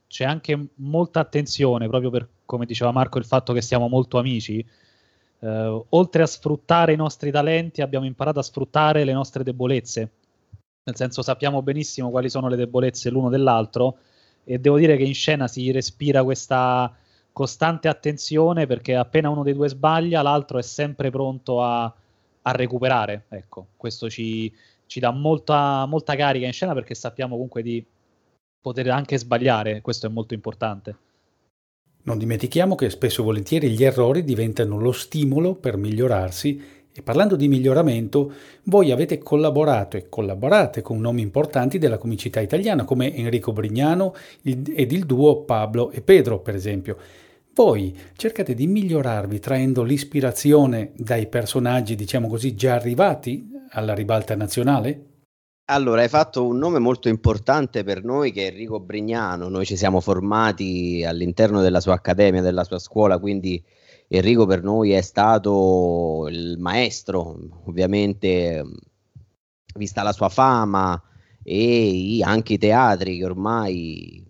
c'è 0.07 0.25
anche 0.25 0.69
molta 0.75 1.19
attenzione, 1.19 1.87
proprio 1.87 2.09
per, 2.09 2.27
come 2.45 2.65
diceva 2.65 2.91
Marco, 2.91 3.19
il 3.19 3.25
fatto 3.25 3.53
che 3.53 3.61
siamo 3.61 3.87
molto 3.87 4.17
amici. 4.17 4.65
Eh, 5.39 5.83
oltre 5.89 6.23
a 6.23 6.25
sfruttare 6.25 6.93
i 6.93 6.97
nostri 6.97 7.29
talenti, 7.29 7.81
abbiamo 7.81 8.05
imparato 8.05 8.39
a 8.39 8.43
sfruttare 8.43 9.03
le 9.03 9.13
nostre 9.13 9.43
debolezze. 9.43 10.11
Nel 10.85 10.95
senso, 10.95 11.21
sappiamo 11.21 11.61
benissimo 11.61 12.09
quali 12.09 12.29
sono 12.29 12.47
le 12.47 12.55
debolezze 12.55 13.11
l'uno 13.11 13.29
dell'altro 13.29 13.97
e 14.43 14.57
devo 14.57 14.77
dire 14.77 14.97
che 14.97 15.03
in 15.03 15.13
scena 15.13 15.47
si 15.47 15.71
respira 15.71 16.23
questa 16.23 16.93
costante 17.31 17.87
attenzione 17.87 18.67
perché 18.67 18.95
appena 18.95 19.29
uno 19.29 19.43
dei 19.43 19.53
due 19.53 19.69
sbaglia, 19.69 20.21
l'altro 20.21 20.57
è 20.57 20.61
sempre 20.61 21.09
pronto 21.09 21.63
a, 21.63 21.93
a 22.43 22.51
recuperare. 22.51 23.25
Ecco, 23.29 23.67
questo 23.75 24.09
ci, 24.09 24.51
ci 24.85 24.99
dà 24.99 25.11
molta, 25.11 25.85
molta 25.85 26.15
carica 26.15 26.45
in 26.45 26.53
scena 26.53 26.73
perché 26.73 26.95
sappiamo 26.95 27.33
comunque 27.33 27.61
di 27.61 27.85
poter 28.61 28.89
anche 28.89 29.17
sbagliare, 29.17 29.81
questo 29.81 30.07
è 30.07 30.09
molto 30.09 30.33
importante. 30.33 30.95
Non 32.03 32.17
dimentichiamo 32.17 32.75
che 32.75 32.89
spesso 32.89 33.21
e 33.21 33.25
volentieri 33.25 33.69
gli 33.69 33.83
errori 33.83 34.23
diventano 34.23 34.77
lo 34.79 34.91
stimolo 34.91 35.55
per 35.55 35.77
migliorarsi 35.77 36.81
e 36.95 37.01
parlando 37.01 37.35
di 37.35 37.47
miglioramento, 37.47 38.31
voi 38.65 38.91
avete 38.91 39.17
collaborato 39.17 39.97
e 39.97 40.09
collaborate 40.09 40.83
con 40.83 40.99
nomi 40.99 41.21
importanti 41.21 41.79
della 41.79 41.97
comicità 41.97 42.39
italiana 42.39 42.83
come 42.83 43.15
Enrico 43.15 43.51
Brignano 43.51 44.13
ed 44.43 44.91
il 44.91 45.05
duo 45.05 45.41
Pablo 45.41 45.89
e 45.89 46.01
Pedro, 46.01 46.39
per 46.39 46.53
esempio. 46.53 46.97
Voi 47.55 47.95
cercate 48.15 48.55
di 48.55 48.65
migliorarvi 48.65 49.37
traendo 49.37 49.83
l'ispirazione 49.83 50.91
dai 50.95 51.27
personaggi, 51.27 51.93
diciamo 51.93 52.27
così, 52.27 52.55
già 52.55 52.73
arrivati 52.73 53.47
alla 53.69 53.93
ribalta 53.93 54.35
nazionale? 54.35 55.09
Allora, 55.65 56.01
hai 56.01 56.09
fatto 56.09 56.47
un 56.47 56.57
nome 56.57 56.79
molto 56.79 57.09
importante 57.09 57.83
per 57.83 58.03
noi 58.03 58.31
che 58.31 58.47
è 58.47 58.51
Enrico 58.51 58.79
Brignano. 58.79 59.49
Noi 59.49 59.65
ci 59.65 59.77
siamo 59.77 60.01
formati 60.01 61.05
all'interno 61.05 61.61
della 61.61 61.79
sua 61.79 61.93
accademia, 61.93 62.41
della 62.41 62.63
sua 62.63 62.79
scuola, 62.79 63.19
quindi 63.19 63.63
Enrico 64.07 64.47
per 64.47 64.63
noi 64.63 64.91
è 64.91 65.01
stato 65.01 66.27
il 66.31 66.57
maestro, 66.57 67.37
ovviamente 67.65 68.63
vista 69.75 70.01
la 70.01 70.11
sua 70.11 70.29
fama 70.29 70.99
e 71.43 72.19
anche 72.23 72.53
i 72.53 72.57
teatri 72.57 73.17
che 73.17 73.25
ormai 73.25 74.22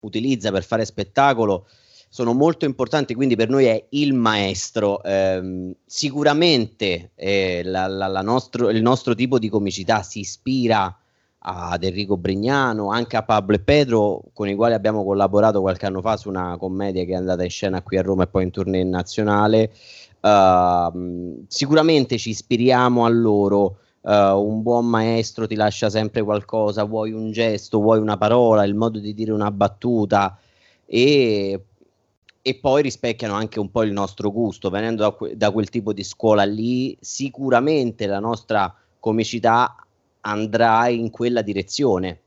utilizza 0.00 0.50
per 0.50 0.64
fare 0.64 0.84
spettacolo 0.84 1.66
sono 2.12 2.32
molto 2.32 2.64
importanti, 2.64 3.14
quindi 3.14 3.36
per 3.36 3.48
noi 3.48 3.66
è 3.66 3.86
il 3.90 4.14
maestro. 4.14 5.00
Eh, 5.02 5.74
sicuramente 5.86 7.12
eh, 7.14 7.62
la, 7.64 7.86
la, 7.86 8.08
la 8.08 8.22
nostro, 8.22 8.68
il 8.70 8.82
nostro 8.82 9.14
tipo 9.14 9.38
di 9.38 9.48
comicità 9.48 10.02
si 10.02 10.20
ispira 10.20 10.94
ad 11.42 11.84
Enrico 11.84 12.16
Brignano, 12.16 12.90
anche 12.90 13.16
a 13.16 13.22
Pablo 13.22 13.54
e 13.54 13.60
Pedro, 13.60 14.22
con 14.32 14.48
i 14.48 14.56
quali 14.56 14.74
abbiamo 14.74 15.04
collaborato 15.04 15.60
qualche 15.60 15.86
anno 15.86 16.00
fa 16.00 16.16
su 16.16 16.28
una 16.28 16.56
commedia 16.58 17.04
che 17.04 17.12
è 17.12 17.16
andata 17.16 17.44
in 17.44 17.50
scena 17.50 17.80
qui 17.80 17.96
a 17.96 18.02
Roma 18.02 18.24
e 18.24 18.26
poi 18.26 18.42
in 18.42 18.50
tournée 18.50 18.84
nazionale. 18.84 19.72
Uh, 20.20 21.44
sicuramente 21.48 22.18
ci 22.18 22.30
ispiriamo 22.30 23.06
a 23.06 23.08
loro 23.08 23.78
uh, 24.02 24.10
un 24.10 24.62
buon 24.62 24.86
maestro 24.86 25.46
ti 25.46 25.54
lascia 25.54 25.90
sempre 25.90 26.22
qualcosa, 26.22 26.84
vuoi 26.84 27.12
un 27.12 27.32
gesto, 27.32 27.80
vuoi 27.80 27.98
una 27.98 28.16
parola, 28.16 28.64
il 28.64 28.74
modo 28.74 28.98
di 28.98 29.14
dire 29.14 29.32
una 29.32 29.50
battuta 29.50 30.38
e, 30.86 31.64
e 32.42 32.54
poi 32.54 32.82
rispecchiano 32.82 33.34
anche 33.34 33.60
un 33.60 33.70
po' 33.70 33.82
il 33.82 33.92
nostro 33.92 34.30
gusto, 34.30 34.70
venendo 34.70 35.02
da, 35.02 35.34
da 35.34 35.50
quel 35.50 35.68
tipo 35.68 35.92
di 35.92 36.04
scuola 36.04 36.44
lì, 36.44 36.96
sicuramente 37.00 38.06
la 38.06 38.20
nostra 38.20 38.74
comicità 38.98 39.74
andrà 40.22 40.88
in 40.88 41.10
quella 41.10 41.42
direzione. 41.42 42.20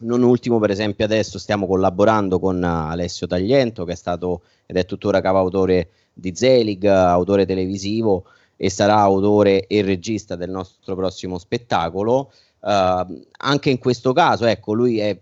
Non 0.00 0.22
ultimo, 0.22 0.60
per 0.60 0.70
esempio, 0.70 1.04
adesso 1.04 1.40
stiamo 1.40 1.66
collaborando 1.66 2.38
con 2.38 2.62
Alessio 2.62 3.26
Tagliento, 3.26 3.84
che 3.84 3.92
è 3.92 3.96
stato 3.96 4.42
ed 4.64 4.76
è 4.76 4.84
tuttora 4.84 5.20
capoautore 5.20 5.88
di 6.12 6.34
Zelig, 6.36 6.84
autore 6.84 7.46
televisivo, 7.46 8.24
e 8.60 8.70
sarà 8.70 8.98
autore 8.98 9.66
e 9.68 9.82
regista 9.82 10.34
del 10.34 10.50
nostro 10.50 10.96
prossimo 10.96 11.38
spettacolo. 11.38 12.32
Uh, 12.60 13.22
anche 13.38 13.70
in 13.70 13.78
questo 13.78 14.12
caso, 14.12 14.44
ecco, 14.44 14.72
lui 14.74 14.98
è 14.98 15.16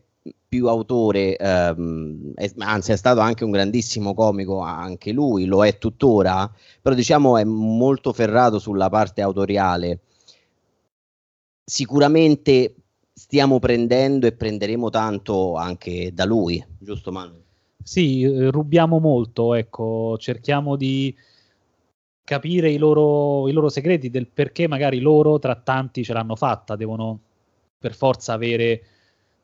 più 0.49 0.69
autore, 0.69 1.37
um, 1.39 2.33
è, 2.35 2.51
anzi 2.59 2.93
è 2.93 2.97
stato 2.97 3.21
anche 3.21 3.45
un 3.45 3.51
grandissimo 3.51 4.15
comico, 4.15 4.61
anche 4.61 5.13
lui 5.13 5.45
lo 5.45 5.65
è 5.65 5.77
tuttora, 5.77 6.51
però 6.81 6.95
diciamo 6.95 7.37
è 7.37 7.45
molto 7.45 8.15
ferrato 8.15 8.59
sulla 8.59 8.89
parte 8.89 9.21
autoriale. 9.21 10.01
Sicuramente 11.63 12.75
stiamo 13.13 13.59
prendendo 13.59 14.27
e 14.27 14.33
prenderemo 14.33 14.89
tanto 14.89 15.57
anche 15.57 16.11
da 16.15 16.25
lui, 16.25 16.65
giusto 16.79 17.13
Manuel? 17.13 17.43
Sì, 17.83 18.23
eh, 18.23 18.51
rubiamo 18.51 18.99
molto, 18.99 19.53
ecco, 19.53 20.17
cerchiamo 20.19 20.77
di 20.77 21.15
capire 22.27 22.69
i 22.69 22.77
loro, 22.77 23.49
i 23.49 23.53
loro 23.53 23.69
segreti 23.69 24.11
del 24.11 24.27
perché 24.27 24.67
magari 24.67 24.99
loro 24.99 25.39
tra 25.39 25.55
tanti 25.55 26.03
ce 26.03 26.13
l'hanno 26.13 26.35
fatta, 26.35 26.75
devono 26.75 27.21
per 27.79 27.95
forza 27.95 28.33
avere 28.33 28.83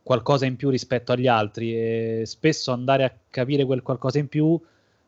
qualcosa 0.02 0.46
in 0.46 0.56
più 0.56 0.68
rispetto 0.68 1.12
agli 1.12 1.28
altri 1.28 1.76
e 1.76 2.22
spesso 2.26 2.72
andare 2.72 3.04
a 3.04 3.14
capire 3.30 3.64
quel 3.64 3.82
qualcosa 3.82 4.18
in 4.18 4.26
più 4.26 4.60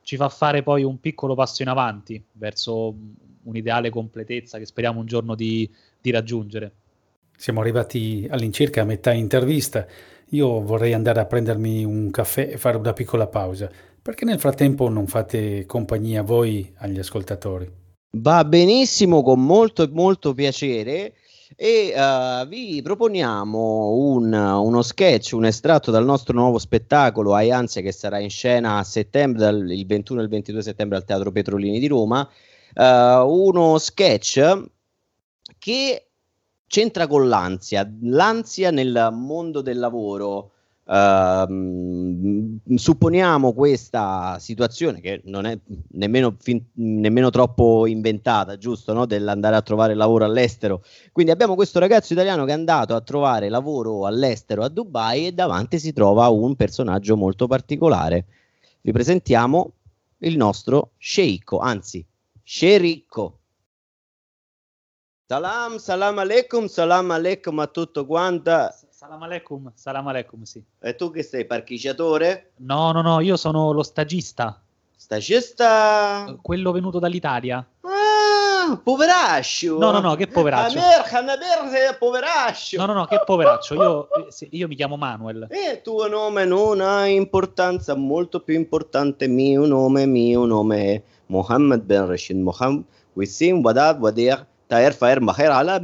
ci 0.03 0.15
fa 0.15 0.29
fare 0.29 0.63
poi 0.63 0.85
un 0.85 1.01
piccolo 1.01 1.35
passo 1.35 1.63
in 1.63 1.69
avanti 1.69 2.23
verso 2.33 2.95
un'ideale 3.43 3.91
completezza 3.91 4.59
che 4.59 4.67
speriamo 4.67 5.01
un 5.01 5.07
giorno 5.07 5.35
di, 5.35 5.69
di 6.01 6.13
raggiungere. 6.13 6.73
Siamo 7.37 7.61
arrivati 7.61 8.27
all'incirca 8.31 8.83
a 8.83 8.85
metà 8.85 9.13
intervista. 9.13 9.87
Io 10.31 10.61
vorrei 10.61 10.93
andare 10.93 11.21
a 11.21 11.27
prendermi 11.27 11.85
un 11.85 12.11
caffè 12.11 12.49
e 12.53 12.57
fare 12.57 12.77
una 12.77 12.93
piccola 12.93 13.27
pausa. 13.27 13.71
Perché 14.01 14.25
nel 14.25 14.39
frattempo 14.39 14.89
non 14.89 15.07
fate 15.07 15.65
compagnia 15.67 16.23
voi 16.23 16.73
agli 16.79 16.99
ascoltatori? 16.99 17.71
Va 18.17 18.45
benissimo, 18.45 19.23
con 19.23 19.45
molto 19.45 19.89
molto 19.91 20.35
piacere 20.35 21.15
e 21.57 21.93
uh, 21.95 22.47
vi 22.47 22.81
proponiamo 22.83 23.91
un, 23.91 24.33
uno 24.33 24.83
sketch, 24.83 25.33
un 25.33 25.45
estratto 25.45 25.91
dal 25.91 26.05
nostro 26.05 26.35
nuovo 26.35 26.59
spettacolo 26.59 27.35
Ai 27.35 27.51
Ansia 27.51 27.81
che 27.81 27.93
sarà 27.93 28.19
in 28.19 28.31
scena 28.31 28.79
a 28.79 28.85
settembre, 28.85 29.49
il 29.49 29.87
21 29.87 30.21
e 30.21 30.23
il 30.23 30.29
22 30.29 30.63
settembre 30.63 30.97
al 30.97 31.05
Teatro 31.05 31.33
Petrolini 31.33 31.79
di 31.79 31.87
Roma. 31.87 32.29
Uh, 32.75 32.83
uno 33.27 33.79
sketch 33.79 34.65
che 35.59 36.04
c'entra 36.75 37.07
con 37.07 37.29
l'ansia, 37.29 37.89
l'ansia 38.01 38.73
nel 38.73 39.11
mondo 39.13 39.61
del 39.61 39.79
lavoro 39.79 40.51
Uh, 40.87 42.61
supponiamo 42.75 43.55
questa 43.55 44.37
situazione 44.39 45.01
che 45.01 45.23
non 45.25 45.47
è 45.47 45.59
nemmeno, 45.93 46.37
fin, 46.39 46.63
nemmeno 46.75 47.31
troppo 47.31 47.87
inventata, 47.87 48.59
giusto? 48.59 48.93
No? 48.93 49.07
Dell'andare 49.07 49.57
a 49.57 49.63
trovare 49.63 49.95
lavoro 49.95 50.27
all'estero. 50.27 50.85
Quindi 51.11 51.33
abbiamo 51.33 51.55
questo 51.55 51.79
ragazzo 51.79 52.13
italiano 52.13 52.45
che 52.45 52.51
è 52.51 52.55
andato 52.55 52.95
a 52.95 53.01
trovare 53.01 53.49
lavoro 53.49 54.05
all'estero 54.05 54.63
a 54.63 54.69
Dubai 54.69 55.29
e 55.29 55.33
davanti 55.33 55.79
si 55.79 55.95
trova 55.95 56.29
un 56.29 56.55
personaggio 56.55 57.17
molto 57.17 57.47
particolare. 57.47 58.27
Vi 58.83 58.93
presentiamo 58.93 59.73
il 60.19 60.37
nostro 60.37 60.91
sceicco, 60.99 61.61
anzi, 61.61 62.05
scericco. 62.43 63.39
Salam, 65.27 65.79
salam 65.79 66.19
alaikum, 66.19 66.67
salam 66.69 67.11
alaikum 67.11 67.59
a 67.59 67.67
tutto 67.67 68.05
quanto. 68.05 68.69
Salam 68.91 69.23
alaikum, 69.23 69.73
salam 69.75 70.07
alaikum, 70.07 70.43
sì. 70.43 70.63
E 70.83 70.95
tu 70.97 71.11
che 71.11 71.23
sei, 71.23 71.47
parcheggiatore? 71.47 72.53
No, 72.57 72.93
no, 72.93 73.01
no, 73.01 73.21
io 73.21 73.39
sono 73.39 73.73
lo 73.73 73.83
stagista. 73.83 74.61
Stagista? 74.95 76.37
Quello 76.43 76.73
venuto 76.73 76.99
dall'Italia. 76.99 77.67
Ah, 77.81 78.77
poveraccio. 78.77 79.79
No, 79.79 79.93
no, 79.93 80.01
no, 80.01 80.15
che 80.15 80.27
poveraccio. 80.27 80.79
America, 80.79 81.19
America, 81.21 81.97
poveraccio. 81.99 82.77
No, 82.77 82.85
no, 82.85 82.93
no, 82.93 83.07
che 83.07 83.23
poveraccio. 83.25 83.75
Io, 83.77 84.09
io 84.51 84.69
mi 84.69 84.77
chiamo 84.77 84.99
Manuel. 84.99 85.47
E 85.49 85.71
il 85.77 85.81
tuo 85.81 86.07
nome 86.07 86.45
non 86.45 86.83
ha 86.83 87.07
importanza, 87.07 87.95
molto 87.95 88.41
più 88.41 88.57
importante 88.57 89.27
mio 89.27 89.65
nome, 89.65 90.05
mio 90.05 90.45
nome 90.45 90.93
è 90.93 91.03
Mohammed 91.29 91.81
Ben 91.81 92.07
Rashid 92.09 92.37
Mohammed. 92.37 92.85
Wissim 93.15 93.63
Wadad 93.63 93.99
Wadir. 94.01 94.53
Taer 94.67 94.95
Faer 94.95 95.21
Maher 95.21 95.51
Ala 95.51 95.81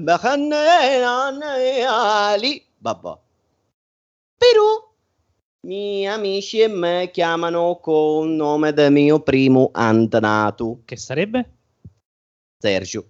Ali. 1.89 2.65
Babba. 2.79 3.21
Però 4.37 4.95
i 5.63 5.67
miei 5.67 6.07
amici 6.07 6.61
e 6.61 6.69
me 6.69 7.11
chiamano 7.13 7.79
con 7.81 8.29
il 8.29 8.35
nome 8.35 8.73
del 8.73 8.91
mio 8.91 9.21
primo 9.21 9.71
antenato. 9.73 10.81
Che 10.87 10.97
sarebbe? 10.97 11.57
Sergio. 12.59 13.10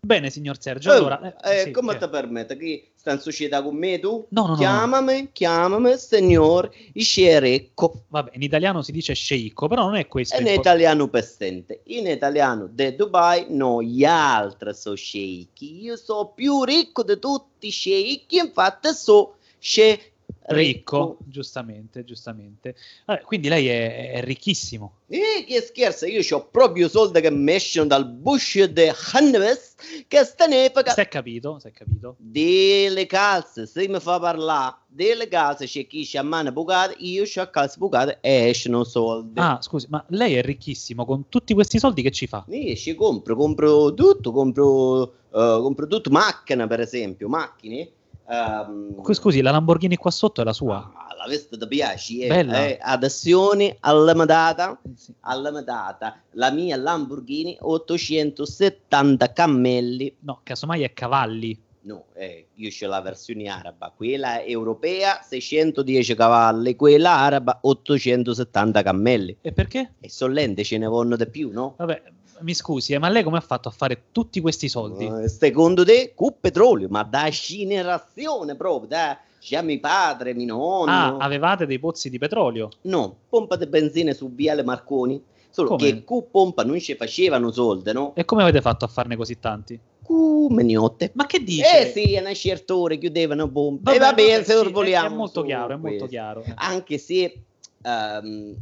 Bene, 0.00 0.30
signor 0.30 0.60
Sergio. 0.60 0.92
Allora, 0.92 1.20
eh, 1.42 1.60
eh, 1.60 1.62
sì, 1.64 1.70
come 1.72 1.98
ti 1.98 2.08
permette? 2.08 2.56
Che 2.56 2.90
sta 2.94 3.12
in 3.12 3.18
società 3.18 3.62
con 3.62 3.76
me 3.76 3.98
tu? 3.98 4.26
No, 4.30 4.46
no, 4.46 4.54
chiamami, 4.54 5.22
no. 5.22 5.28
chiamami, 5.32 5.98
signor 5.98 6.70
Scerecco. 6.94 8.04
Vabbè, 8.08 8.30
in 8.34 8.42
italiano 8.42 8.82
si 8.82 8.92
dice 8.92 9.14
sceicco, 9.14 9.66
però 9.66 9.84
non 9.84 9.96
è 9.96 10.06
questo. 10.06 10.36
È 10.36 10.40
in 10.40 10.46
italiano 10.46 11.08
pestente. 11.08 11.80
In 11.86 12.06
italiano 12.06 12.68
de 12.70 12.94
Dubai, 12.94 13.46
no, 13.48 13.82
gli 13.82 14.04
altri 14.04 14.72
sono 14.72 14.94
sceicchi. 14.94 15.82
Io 15.82 15.96
sono 15.96 16.28
più 16.28 16.62
ricco 16.62 17.02
di 17.02 17.18
tutti 17.18 17.66
i 17.66 17.70
sceicchi, 17.70 18.36
infatti 18.36 18.92
so 18.94 19.34
sceicco 19.58 20.16
ricco, 20.48 21.18
giustamente, 21.24 22.04
giustamente. 22.04 22.74
Allora, 23.06 23.24
quindi 23.24 23.48
lei 23.48 23.68
è, 23.68 24.12
è 24.12 24.22
ricchissimo. 24.22 24.98
Eh, 25.08 25.44
che 25.46 25.60
scherzo, 25.60 26.06
io 26.06 26.22
ho 26.36 26.48
proprio 26.50 26.88
soldi 26.88 27.20
che 27.20 27.30
mi 27.30 27.54
escono 27.54 27.86
dal 27.86 28.06
bush 28.06 28.64
di 28.64 28.92
Hanves 29.12 29.74
che 30.06 30.24
sta 30.24 30.46
nefaca. 30.46 30.92
Si 30.92 31.00
è 31.00 31.08
capito, 31.08 31.58
si 31.58 31.68
è 31.68 31.70
capito. 31.70 32.16
Delle 32.18 33.06
calze, 33.06 33.66
se 33.66 33.88
mi 33.88 34.00
fa 34.00 34.18
parlare, 34.18 34.76
delle 34.86 35.28
calze 35.28 35.66
c'è 35.66 35.86
chi 35.86 36.06
c'ha 36.06 36.22
mano 36.22 36.52
bucate, 36.52 36.96
io 36.98 37.22
ho 37.22 37.50
calze 37.50 37.78
bucate 37.78 38.18
e 38.20 38.48
escono 38.48 38.84
soldi. 38.84 39.40
Ah, 39.40 39.58
scusi, 39.60 39.86
ma 39.88 40.04
lei 40.08 40.34
è 40.34 40.42
ricchissimo, 40.42 41.04
con 41.04 41.28
tutti 41.28 41.54
questi 41.54 41.78
soldi 41.78 42.02
che 42.02 42.10
ci 42.10 42.26
fa? 42.26 42.44
Io 42.48 42.74
ci 42.74 42.94
compro, 42.94 43.36
compro 43.36 43.94
tutto, 43.94 44.32
compro, 44.32 45.00
uh, 45.02 45.62
compro 45.62 45.86
tutto, 45.86 46.10
macchina 46.10 46.66
per 46.66 46.80
esempio, 46.80 47.28
macchine. 47.28 47.90
Um, 48.30 49.02
Scusi, 49.14 49.40
la 49.40 49.50
Lamborghini 49.50 49.96
qua 49.96 50.10
sotto 50.10 50.42
è 50.42 50.44
la 50.44 50.52
sua? 50.52 50.76
Ah, 50.76 51.14
la 51.16 51.24
ti 51.34 51.66
piace, 51.66 52.24
eh? 52.24 52.28
Bella. 52.28 52.66
Eh, 52.66 52.78
azioni 52.78 53.74
alla 53.80 54.14
medata, 54.14 54.78
sì. 54.94 55.14
alla 55.20 55.50
medata, 55.50 56.20
la 56.32 56.50
mia 56.50 56.76
Lamborghini 56.76 57.56
870 57.58 59.32
cammelli. 59.32 60.14
No, 60.20 60.40
casomai 60.42 60.82
è 60.82 60.92
cavalli. 60.92 61.58
No, 61.80 62.04
eh, 62.12 62.48
io 62.56 62.68
c'ho 62.68 62.86
la 62.86 63.00
versione 63.00 63.48
araba, 63.48 63.90
quella 63.96 64.42
europea 64.42 65.22
610 65.22 66.14
cavalli, 66.14 66.76
quella 66.76 67.12
araba 67.12 67.60
870 67.62 68.82
cammelli. 68.82 69.38
E 69.40 69.52
perché? 69.52 69.94
E 70.00 70.10
sollente 70.10 70.64
ce 70.64 70.76
ne 70.76 70.86
vanno 70.86 71.16
di 71.16 71.26
più, 71.30 71.50
no? 71.50 71.76
Vabbè, 71.78 72.02
mi 72.42 72.54
scusi, 72.54 72.92
eh, 72.92 72.98
ma 72.98 73.08
lei 73.08 73.22
come 73.22 73.38
ha 73.38 73.42
fatto 73.42 73.68
a 73.68 73.72
fare 73.72 74.04
tutti 74.12 74.40
questi 74.40 74.68
soldi? 74.68 75.06
Uh, 75.06 75.26
secondo 75.26 75.84
te, 75.84 76.12
con 76.14 76.34
petrolio, 76.40 76.88
ma 76.88 77.02
da 77.02 77.28
generazione 77.30 78.56
proprio, 78.56 78.88
da 78.88 79.18
già 79.40 79.62
mio 79.62 79.80
padre, 79.80 80.34
mio 80.34 80.54
nonno. 80.54 80.90
Ah, 80.90 81.16
avevate 81.18 81.66
dei 81.66 81.78
pozzi 81.78 82.10
di 82.10 82.18
petrolio? 82.18 82.68
No, 82.82 83.16
pompa 83.28 83.56
di 83.56 83.66
benzina 83.66 84.12
su 84.12 84.32
Viale 84.34 84.62
Marconi. 84.62 85.22
Solo 85.50 85.70
come? 85.70 85.82
che 85.82 86.04
con 86.04 86.30
pompa 86.30 86.62
non 86.62 86.78
ci 86.78 86.94
facevano 86.94 87.50
soldi, 87.50 87.92
no? 87.92 88.14
E 88.14 88.24
come 88.24 88.42
avete 88.42 88.60
fatto 88.60 88.84
a 88.84 88.88
farne 88.88 89.16
così 89.16 89.38
tanti? 89.38 89.78
Come 90.02 90.62
niotte. 90.62 91.10
Ma 91.14 91.26
che 91.26 91.42
dice? 91.42 91.80
Eh 91.80 91.92
sì, 91.92 92.14
è 92.14 92.20
una 92.20 92.34
certa 92.34 92.76
ora 92.76 92.94
chiudevano 92.94 93.48
pompa. 93.48 93.92
e 93.92 93.98
va 93.98 94.12
bene, 94.12 94.44
se 94.44 94.56
sì, 94.56 94.70
vogliamo. 94.70 95.14
È 95.14 95.16
molto 95.18 95.42
chiaro, 95.42 95.74
è 95.74 95.76
molto 95.76 96.06
chiaro. 96.06 96.44
Anche 96.54 96.98
se... 96.98 97.42
Um, 97.80 98.56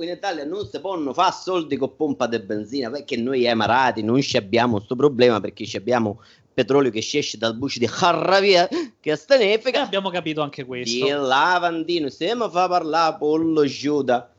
in 0.00 0.08
Italia 0.08 0.44
non 0.44 0.66
si 0.66 0.80
possono 0.80 1.12
fare 1.12 1.32
soldi 1.32 1.76
con 1.76 1.96
pompa 1.96 2.26
di 2.26 2.38
benzina 2.38 2.90
perché 2.90 3.16
noi 3.16 3.44
emarati 3.44 4.02
non 4.02 4.20
abbiamo 4.34 4.76
questo 4.76 4.96
problema 4.96 5.40
perché 5.40 5.64
abbiamo 5.76 6.20
petrolio 6.52 6.90
che 6.90 6.98
esce 6.98 7.38
dal 7.38 7.56
buco 7.56 7.74
di 7.76 7.88
Harravia 8.00 8.68
che 9.00 9.16
sta 9.16 9.36
nefica 9.36 9.78
eh, 9.78 9.82
abbiamo 9.82 10.10
capito 10.10 10.42
anche 10.42 10.64
questo. 10.64 11.06
Il 11.06 11.20
lavandino 11.20 12.08
se 12.08 12.34
mi 12.34 12.48
fa 12.50 12.68
parlare 12.68 13.16
pollo 13.18 13.64
Giuda. 13.64 14.32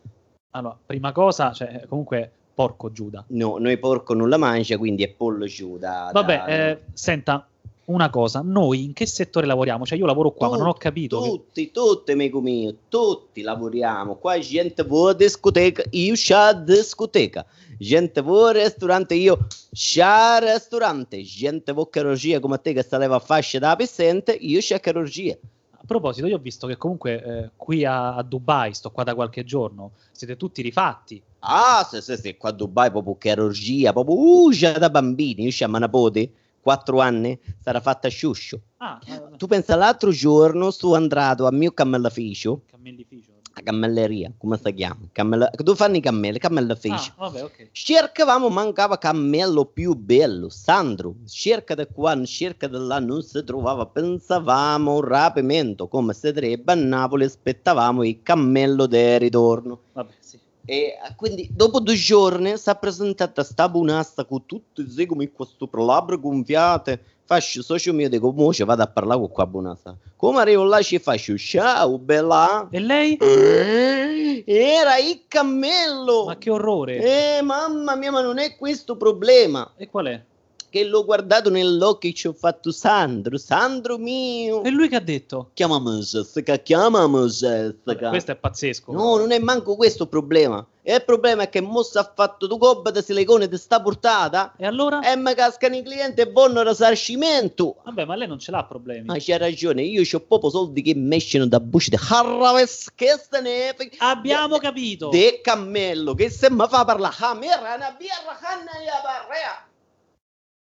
Allora 0.52 0.78
prima 0.86 1.12
cosa 1.12 1.52
cioè 1.54 1.86
comunque 1.88 2.32
porco 2.54 2.92
Giuda. 2.92 3.24
No 3.28 3.58
noi 3.58 3.78
porco 3.78 4.14
non 4.14 4.30
la 4.30 4.38
mangia 4.38 4.78
quindi 4.78 5.04
è 5.04 5.10
pollo 5.10 5.46
Giuda 5.46 6.10
vabbè 6.14 6.36
da, 6.36 6.48
eh, 6.48 6.82
senta 6.94 7.48
una 7.90 8.10
cosa, 8.10 8.42
noi 8.44 8.84
in 8.84 8.94
che 8.94 9.06
settore 9.06 9.46
lavoriamo? 9.46 9.86
Cioè 9.86 9.98
io 9.98 10.06
lavoro 10.06 10.32
qua, 10.32 10.48
tutti, 10.48 10.58
ma 10.60 10.64
non 10.64 10.74
ho 10.74 10.78
capito. 10.78 11.22
Tutti, 11.22 11.66
che... 11.66 11.72
tutti, 11.72 12.12
amico 12.12 12.40
mio, 12.40 12.76
tutti 12.88 13.42
lavoriamo. 13.42 14.16
Qua 14.16 14.38
gente 14.40 14.84
vuole 14.84 15.16
discoteca, 15.16 15.84
io 15.92 16.14
c'ho 16.14 16.54
discoteca. 16.54 17.46
Gente 17.78 18.22
vuole 18.22 18.64
ristorante, 18.64 19.16
io 19.16 19.48
c'ho 19.72 20.40
ristorante. 20.40 21.22
Gente 21.24 21.72
vuole 21.72 21.90
chirurgia 21.92 22.40
come 22.40 22.62
te 22.62 22.74
che 22.74 22.84
sta 22.84 22.98
leva 22.98 23.20
fascia 23.20 23.60
da 23.60 23.76
pissente, 23.76 24.34
io 24.34 24.60
c'ho 24.60 24.78
chirurgia. 24.78 25.38
A 25.72 25.84
proposito, 25.86 26.28
io 26.28 26.36
ho 26.36 26.40
visto 26.40 26.68
che 26.68 26.78
comunque 26.78 27.24
eh, 27.24 27.50
qui 27.56 27.86
a, 27.86 28.16
a, 28.16 28.22
Dubai, 28.22 28.74
sto 28.74 28.92
qua 28.92 29.04
da 29.04 29.16
qualche 29.16 29.44
giorno, 29.44 29.92
siete 30.12 30.38
tutti 30.38 30.62
rifatti. 30.62 31.22
Ah, 31.40 31.88
se, 31.90 32.02
se, 32.02 32.18
se 32.18 32.38
qua 32.38 32.50
a 32.50 32.52
Dubai 32.54 32.92
proprio 32.92 33.18
chirurgia, 33.18 33.94
proprio 33.94 34.18
uh, 34.18 34.78
da 34.78 34.90
bambini, 34.90 35.46
io 35.46 35.50
c'ho 35.52 35.66
una 35.68 35.80
nipote 35.80 36.32
quattro 36.62 37.00
anni 37.00 37.40
sarà 37.60 37.80
fatta 37.80 38.08
sciuscio. 38.08 38.62
Ah, 38.78 39.00
eh, 39.06 39.38
tu 39.38 39.48
pensa 39.48 39.76
l'altro 39.76 40.12
giorno 40.12 40.72
sto 40.72 40.96
andato 40.96 41.46
a 41.48 41.52
mio 41.52 41.72
cammellificio. 41.72 42.62
Cammellificio? 42.66 43.34
A 43.54 43.62
cammelleria, 43.62 44.32
come 44.38 44.58
si 44.64 44.74
chiama? 44.74 45.10
Cammell- 45.12 45.50
dove 45.56 45.76
fanno 45.78 45.98
i 45.98 46.00
cammelli? 46.00 46.40
Cammellificio. 46.40 47.14
Ah, 47.18 47.30
vabbè, 47.30 47.44
ok. 47.44 47.70
Cercavamo, 47.72 48.48
mancava 48.50 48.98
cammello 48.98 49.66
più 49.66 49.96
bello, 49.96 50.50
Sandro. 50.50 51.16
Cerca 51.26 51.76
da 51.76 51.86
qua, 51.88 52.24
cerca 52.24 52.68
da 52.68 52.78
là, 52.78 53.00
non 53.00 53.22
si 53.22 53.44
trovava. 53.44 53.86
Pensavamo 53.88 54.94
un 54.96 55.02
rapimento, 55.02 55.88
come 55.88 56.14
si 56.14 56.32
direbbe 56.32 56.72
a 56.72 56.76
Napoli, 56.76 57.26
aspettavamo 57.26 58.04
il 58.04 58.22
cammello 58.24 58.86
del 58.86 59.20
ritorno. 59.20 59.82
Vabbè, 59.94 60.14
sì. 60.20 60.40
E 60.70 61.00
quindi 61.16 61.50
dopo 61.52 61.80
due 61.80 61.96
giorni 61.96 62.56
si 62.56 62.70
è 62.70 62.78
presentata 62.78 63.44
sta 63.44 63.68
bunassa 63.68 64.24
con 64.24 64.46
tutti 64.46 64.86
i 64.86 65.06
come 65.08 65.32
questo 65.32 65.68
labbra 65.72 66.16
gonfiate. 66.16 67.02
Faccio 67.26 67.64
socio 67.64 67.92
mio, 67.92 68.08
dico, 68.08 68.32
mo 68.32 68.54
ci 68.54 68.64
vado 68.64 68.84
a 68.84 68.88
parlare 68.88 69.20
con 69.20 69.32
qua 69.32 69.48
bunassa. 69.48 69.98
Come 70.16 70.42
arrivo 70.42 70.66
là 70.66 70.80
ci 70.84 71.00
faccio, 71.00 71.36
ciao 71.38 71.98
bella. 71.98 72.68
E 72.70 72.80
lei? 72.80 73.18
Eh, 73.18 74.44
era 74.46 74.98
il 74.98 75.24
cammello. 75.28 76.26
Ma 76.26 76.38
che 76.38 76.52
orrore. 76.52 77.38
Eh, 77.38 77.42
mamma 77.42 77.96
mia, 77.96 78.12
ma 78.12 78.22
non 78.22 78.38
è 78.38 78.56
questo 78.56 78.96
problema. 78.96 79.74
E 79.76 79.90
qual 79.90 80.06
è? 80.06 80.24
Che 80.70 80.84
l'ho 80.84 81.04
guardato 81.04 81.50
nell'occhio 81.50 82.10
e 82.10 82.14
ci 82.14 82.28
ho 82.28 82.34
fatto 82.34 82.72
Sandro, 82.72 83.38
Sandro 83.38 83.98
mio. 83.98 84.64
E 84.64 84.70
lui 84.70 84.88
che 84.88 84.96
ha 84.96 85.02
detto? 85.02 85.50
Chiamami 85.54 86.00
Jessica, 86.00 86.58
chiamami 86.58 87.26
Jessica. 87.28 88.10
Questo 88.10 88.32
è 88.32 88.36
pazzesco. 88.36 88.92
No, 88.92 89.18
non 89.18 89.32
è 89.32 89.40
manco 89.40 89.76
questo 89.76 90.04
il 90.04 90.10
problema. 90.10 90.66
E 90.82 90.96
il 90.96 91.04
problema 91.04 91.44
è 91.44 91.50
che 91.50 91.62
Mossa 91.62 92.00
ha 92.00 92.12
fatto 92.16 92.48
tu 92.48 92.58
gobba 92.58 92.90
di 92.90 93.04
silicone 93.04 93.48
di 93.48 93.58
sta 93.58 93.80
portata. 93.80 94.54
E 94.58 94.66
allora? 94.66 95.02
E 95.02 95.16
mi 95.18 95.36
cascano 95.36 95.76
i 95.76 95.84
clienti 95.84 96.22
e 96.22 96.32
vogliono 96.32 96.68
risarcimento. 96.68 97.76
Vabbè, 97.84 98.06
ma 98.06 98.16
lei 98.16 98.28
non 98.28 98.40
ce 98.40 98.50
l'ha 98.50 98.64
problemi. 98.64 99.06
Ma 99.06 99.18
c'ha 99.20 99.38
ragione, 99.38 99.84
io 99.84 100.02
ho 100.02 100.20
proprio 100.22 100.50
soldi 100.50 100.82
che 100.82 100.96
mi 100.96 101.18
escono 101.18 101.46
da 101.46 101.60
bucce 101.60 101.92
di 101.92 101.98
Harraves, 102.10 102.90
che 102.96 103.20
se 103.30 103.40
ne 103.42 103.76
Abbiamo 104.00 104.58
capito. 104.58 105.10
De 105.10 105.42
cammello, 105.44 106.16
che 106.16 106.32
se 106.32 106.50
mi 106.50 106.66
fa 106.68 106.84
parlare, 106.86 107.16
ah, 107.20 107.34
mira, 107.36 107.58
una 107.60 107.96
birra, 107.98 108.38
canna, 108.40 108.72
ya 108.84 109.00
barrea. 109.04 109.68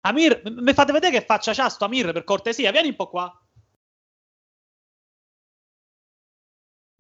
Amir, 0.06 0.42
mi 0.46 0.74
fate 0.74 0.92
vedere 0.92 1.18
che 1.18 1.26
faccia 1.26 1.54
c'ha 1.54 1.70
sto 1.70 1.86
Amir 1.86 2.12
per 2.12 2.24
cortesia, 2.24 2.72
vieni 2.72 2.90
un 2.90 2.96
po' 2.96 3.10
qua. 3.10 3.32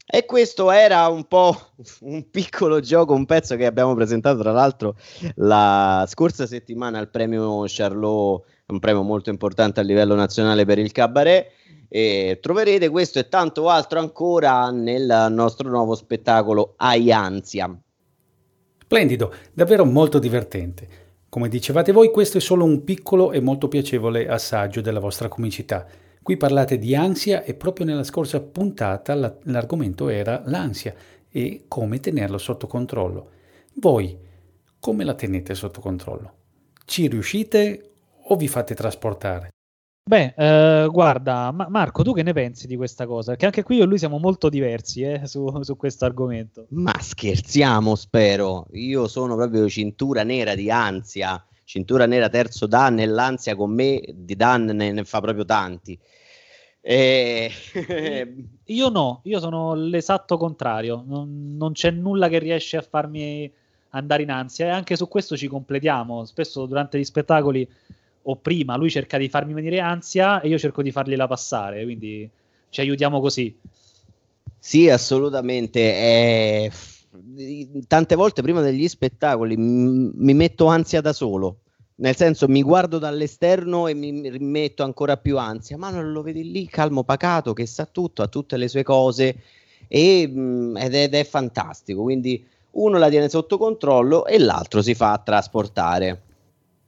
E 0.06 0.26
questo 0.26 0.70
era 0.70 1.08
un 1.08 1.26
po' 1.28 1.56
un 2.02 2.30
piccolo 2.30 2.80
gioco, 2.80 3.14
un 3.14 3.26
pezzo 3.26 3.56
che 3.56 3.66
abbiamo 3.66 3.96
presentato 3.96 4.40
tra 4.40 4.52
l'altro 4.52 4.96
la 5.36 6.06
scorsa 6.08 6.46
settimana 6.46 7.00
al 7.00 7.10
premio 7.10 7.64
Charlot, 7.68 8.44
un 8.68 8.80
premio 8.80 9.02
molto 9.02 9.30
importante 9.30 9.80
a 9.80 9.84
livello 9.84 10.16
nazionale 10.16 10.66
per 10.66 10.78
il 10.78 10.92
cabaret. 10.92 11.52
E 11.90 12.40
troverete 12.42 12.90
questo 12.90 13.20
e 13.20 13.28
tanto 13.28 13.70
altro 13.70 14.00
ancora 14.00 14.72
nel 14.72 15.28
nostro 15.30 15.70
nuovo 15.70 15.94
spettacolo 15.94 16.74
Aianzia. 16.78 17.76
Splendido, 18.82 19.34
davvero 19.54 19.86
molto 19.86 20.20
divertente. 20.20 21.03
Come 21.34 21.50
dicevate 21.50 21.92
voi, 21.92 22.12
questo 22.12 22.38
è 22.38 22.40
solo 22.40 22.64
un 22.64 22.84
piccolo 22.84 23.32
e 23.32 23.40
molto 23.40 23.68
piacevole 23.68 24.28
assaggio 24.28 24.82
della 24.82 25.00
vostra 25.00 25.30
comicità. 25.30 25.84
Qui 26.22 26.38
parlate 26.38 26.78
di 26.78 26.96
ansia 26.96 27.42
e 27.42 27.56
proprio 27.56 27.88
nella 27.88 28.04
scorsa 28.04 28.40
puntata 28.40 29.16
l'argomento 29.16 30.10
era 30.10 30.44
l'ansia 30.46 30.94
e 31.28 31.64
come 31.68 32.00
tenerlo 32.00 32.38
sotto 32.38 32.68
controllo. 32.68 33.32
Voi 33.78 34.16
come 34.80 35.04
la 35.04 35.16
tenete 35.16 35.56
sotto 35.56 35.82
controllo? 35.82 36.34
Ci 36.86 37.08
riuscite 37.08 37.94
o 38.26 38.36
vi 38.36 38.48
fate 38.48 38.76
trasportare? 38.76 39.50
Beh, 40.06 40.34
eh, 40.36 40.88
guarda, 40.92 41.52
Ma- 41.52 41.70
Marco, 41.70 42.04
tu 42.04 42.14
che 42.14 42.24
ne 42.24 42.34
pensi 42.34 42.68
di 42.68 42.76
questa 42.76 43.06
cosa? 43.06 43.32
Perché 43.32 43.46
anche 43.46 43.64
qui 43.64 43.78
io 43.78 43.84
e 43.84 43.86
lui 43.86 43.98
siamo 43.98 44.18
molto 44.18 44.50
diversi 44.50 45.02
eh, 45.02 45.26
su, 45.26 45.62
su 45.62 45.78
questo 45.78 46.04
argomento. 46.04 46.66
Ma 46.72 46.94
scherziamo, 47.00 47.96
spero. 47.96 48.68
Io 48.74 49.08
sono 49.08 49.36
proprio 49.36 49.70
cintura 49.70 50.24
nera 50.24 50.56
di 50.56 50.70
ansia, 50.70 51.42
cintura 51.64 52.06
nera 52.06 52.28
terzo 52.28 52.68
Dan 52.68 53.00
e 53.00 53.06
l'ansia 53.06 53.56
con 53.56 53.72
me 53.72 54.02
di 54.14 54.36
Dan 54.36 54.66
ne, 54.66 54.92
ne 54.92 55.04
fa 55.06 55.22
proprio 55.22 55.46
tanti. 55.46 55.98
E... 56.82 57.50
io 58.66 58.90
no, 58.90 59.22
io 59.24 59.40
sono 59.40 59.74
l'esatto 59.74 60.36
contrario, 60.36 61.02
non, 61.08 61.56
non, 61.56 61.72
c'è 61.72 61.92
nulla 61.92 62.28
che 62.28 62.40
riesce 62.40 62.76
a 62.76 62.82
farmi 62.82 63.50
andare 63.92 64.24
in 64.24 64.32
ansia 64.32 64.66
e 64.66 64.70
anche 64.70 64.98
su 64.98 65.08
questo 65.08 65.38
ci 65.38 65.48
completiamo. 65.48 66.26
Spesso 66.26 66.66
durante 66.66 67.00
gli 67.00 67.06
spettacoli 67.06 67.66
o 68.24 68.36
prima 68.38 68.76
lui 68.76 68.90
cerca 68.90 69.18
di 69.18 69.30
farmi 69.30 69.54
venire 69.54 69.80
ansia 69.80 70.42
e 70.42 70.48
io 70.48 70.58
cerco 70.58 70.82
di 70.82 70.92
fargliela 70.92 71.28
passare, 71.28 71.84
quindi 71.84 72.30
ci 72.70 72.82
aiutiamo 72.82 73.20
così. 73.20 73.56
Sì, 74.58 74.90
assolutamente. 74.90 75.80
Eh, 75.80 76.72
tante 77.88 78.16
volte 78.16 78.42
prima 78.42 78.62
degli 78.62 78.88
spettacoli 78.88 79.58
m- 79.58 80.12
mi 80.16 80.34
metto 80.34 80.66
ansia 80.66 81.02
da 81.02 81.14
solo 81.14 81.58
nel 81.96 82.16
senso, 82.16 82.48
mi 82.48 82.64
guardo 82.64 82.98
dall'esterno 82.98 83.88
e 83.88 83.94
mi 83.94 84.30
rimetto 84.30 84.84
ancora 84.84 85.18
più 85.18 85.38
ansia. 85.38 85.78
Ma 85.78 85.90
non 85.90 86.12
lo 86.12 86.22
vedi 86.22 86.52
lì, 86.52 86.66
calmo, 86.68 87.04
pacato, 87.04 87.54
che 87.54 87.66
sa 87.66 87.86
tutto, 87.86 88.24
ha 88.24 88.28
tutte 88.28 88.58
le 88.58 88.68
sue 88.68 88.84
cose 88.84 89.36
e, 89.88 90.28
mh, 90.28 90.40
mm, 90.40 90.78
ed, 90.78 90.96
è, 90.96 91.04
ed 91.04 91.14
è 91.14 91.24
fantastico. 91.24 92.02
Quindi 92.02 92.46
uno 92.72 92.98
la 92.98 93.10
tiene 93.10 93.30
sotto 93.30 93.58
controllo 93.58 94.26
e 94.26 94.40
l'altro 94.40 94.82
si 94.82 94.96
fa 94.96 95.22
trasportare. 95.24 96.22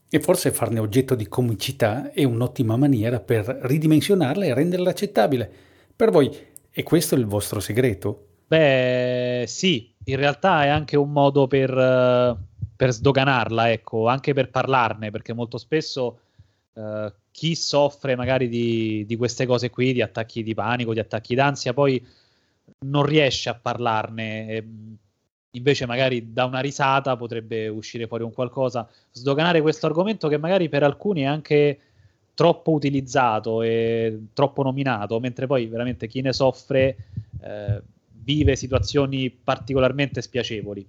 E 0.10 0.20
forse 0.20 0.52
farne 0.52 0.80
oggetto 0.80 1.16
di 1.16 1.28
comicità 1.28 2.12
è 2.12 2.24
un'ottima 2.24 2.78
maniera 2.78 3.20
per 3.20 3.46
ridimensionarla 3.46 4.46
e 4.46 4.54
renderla 4.54 4.90
accettabile. 4.92 5.52
Per 5.96 6.12
voi 6.12 6.36
è 6.70 6.84
questo 6.84 7.16
il 7.16 7.26
vostro 7.26 7.60
segreto? 7.60 8.28
Beh, 8.48 9.46
sì, 9.48 9.94
in 10.06 10.16
realtà 10.18 10.64
è 10.64 10.68
anche 10.68 10.98
un 10.98 11.12
modo 11.12 11.48
per... 11.48 11.72
Uh 11.74 12.54
per 12.76 12.92
sdoganarla, 12.92 13.72
ecco, 13.72 14.08
anche 14.08 14.34
per 14.34 14.50
parlarne, 14.50 15.10
perché 15.10 15.34
molto 15.34 15.58
spesso 15.58 16.20
eh, 16.74 17.14
chi 17.32 17.56
soffre 17.56 18.16
magari 18.16 18.50
di, 18.50 19.06
di, 19.06 19.16
queste 19.16 19.46
cose 19.46 19.70
qui, 19.70 19.94
di 19.94 20.02
attacchi 20.02 20.44
di 20.44 20.54
panico, 20.54 20.94
di 20.94 21.00
attacchi 21.00 21.36
d'ansia, 21.36 21.74
poi 21.74 22.06
non 22.80 23.04
riesce 23.04 23.50
a 23.50 23.56
parlarne. 23.56 24.64
Invece 25.56 25.86
magari 25.86 26.34
da 26.34 26.46
una 26.46 26.60
risata 26.60 27.16
potrebbe 27.16 27.68
uscire 27.68 28.08
fuori 28.08 28.24
un 28.24 28.34
qualcosa, 28.34 28.88
sdoganare 29.12 29.62
questo 29.62 29.86
argomento 29.86 30.28
che 30.28 30.38
magari 30.38 30.70
per 30.70 30.84
alcuni 30.84 31.22
è 31.22 31.26
anche 31.26 31.80
troppo 32.34 32.72
utilizzato 32.72 33.62
e 33.62 34.20
troppo 34.34 34.64
nominato, 34.64 35.20
mentre 35.20 35.48
poi 35.48 35.68
veramente 35.68 36.08
chi 36.08 36.22
ne 36.22 36.34
soffre 36.34 36.98
eh, 37.42 37.82
vive 38.24 38.56
situazioni 38.56 39.30
particolarmente 39.30 40.22
spiacevoli. 40.22 40.86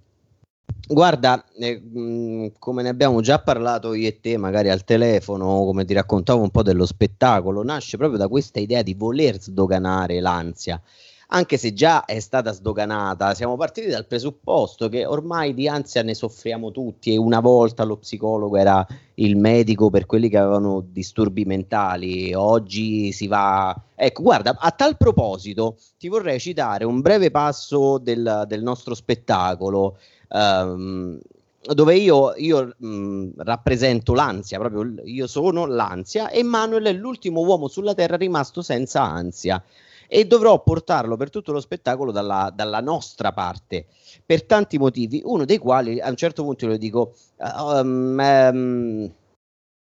Guarda, 0.89 1.45
eh, 1.59 1.81
mh, 1.81 2.53
come 2.59 2.83
ne 2.83 2.89
abbiamo 2.89 3.21
già 3.21 3.41
parlato 3.41 3.95
io 3.95 4.09
e 4.09 4.21
te, 4.21 4.37
magari 4.37 4.69
al 4.69 4.85
telefono, 4.85 5.65
come 5.65 5.85
ti 5.85 5.95
raccontavo 5.95 6.43
un 6.43 6.51
po' 6.51 6.63
dello 6.63 6.87
spettacolo, 6.87 7.63
nasce 7.63 7.97
proprio 7.97 8.19
da 8.19 8.29
questa 8.29 8.59
idea 8.59 8.83
di 8.83 8.95
voler 8.95 9.41
sdoganare 9.41 10.21
l'ansia, 10.21 10.81
anche 11.29 11.57
se 11.57 11.73
già 11.73 12.05
è 12.05 12.21
stata 12.21 12.53
sdoganata. 12.53 13.35
Siamo 13.35 13.57
partiti 13.57 13.89
dal 13.89 14.07
presupposto 14.07 14.89
che 14.89 15.05
ormai 15.05 15.55
di 15.55 15.69
ansia 15.69 16.03
ne 16.03 16.15
soffriamo 16.15 16.71
tutti 16.71 17.13
e 17.13 17.17
una 17.17 17.41
volta 17.41 17.85
lo 17.85 17.97
psicologo 17.97 18.57
era 18.57 18.87
il 19.15 19.37
medico 19.37 19.91
per 19.91 20.07
quelli 20.07 20.29
che 20.29 20.39
avevano 20.39 20.85
disturbi 20.87 21.45
mentali, 21.45 22.35
oggi 22.35 23.13
si 23.13 23.27
va... 23.27 23.79
Ecco, 23.95 24.23
guarda, 24.23 24.57
a 24.59 24.71
tal 24.73 24.97
proposito 24.97 25.79
ti 25.99 26.09
vorrei 26.09 26.39
citare 26.39 26.85
un 26.85 27.01
breve 27.01 27.31
passo 27.31 27.99
del, 27.99 28.45
del 28.47 28.63
nostro 28.63 28.95
spettacolo 28.95 29.97
um, 30.29 31.19
dove 31.63 31.97
io, 31.97 32.35
io 32.37 32.75
mh, 32.77 33.29
rappresento 33.39 34.13
l'ansia, 34.13 34.59
proprio 34.59 35.03
io 35.05 35.27
sono 35.27 35.67
l'ansia 35.67 36.29
e 36.29 36.43
Manuel 36.43 36.85
è 36.85 36.93
l'ultimo 36.93 37.41
uomo 37.41 37.69
sulla 37.69 37.95
Terra 37.95 38.17
rimasto 38.17 38.63
senza 38.63 39.03
ansia 39.03 39.61
e 40.09 40.27
dovrò 40.27 40.63
portarlo 40.63 41.17
per 41.17 41.31
tutto 41.31 41.53
lo 41.53 41.61
spettacolo 41.61 42.13
dalla, 42.13 42.53
dalla, 42.55 42.81
nostra 42.81 43.33
parte 43.33 43.87
per 44.25 44.45
tanti 44.45 44.79
motivi, 44.79 45.21
uno 45.25 45.45
dei 45.45 45.59
quali 45.59 46.01
a 46.01 46.09
un 46.09 46.17
certo 46.17 46.43
punto 46.43 46.67
io 46.67 46.77
dico 46.77 47.15
um, 47.39 48.19
um, 48.19 49.13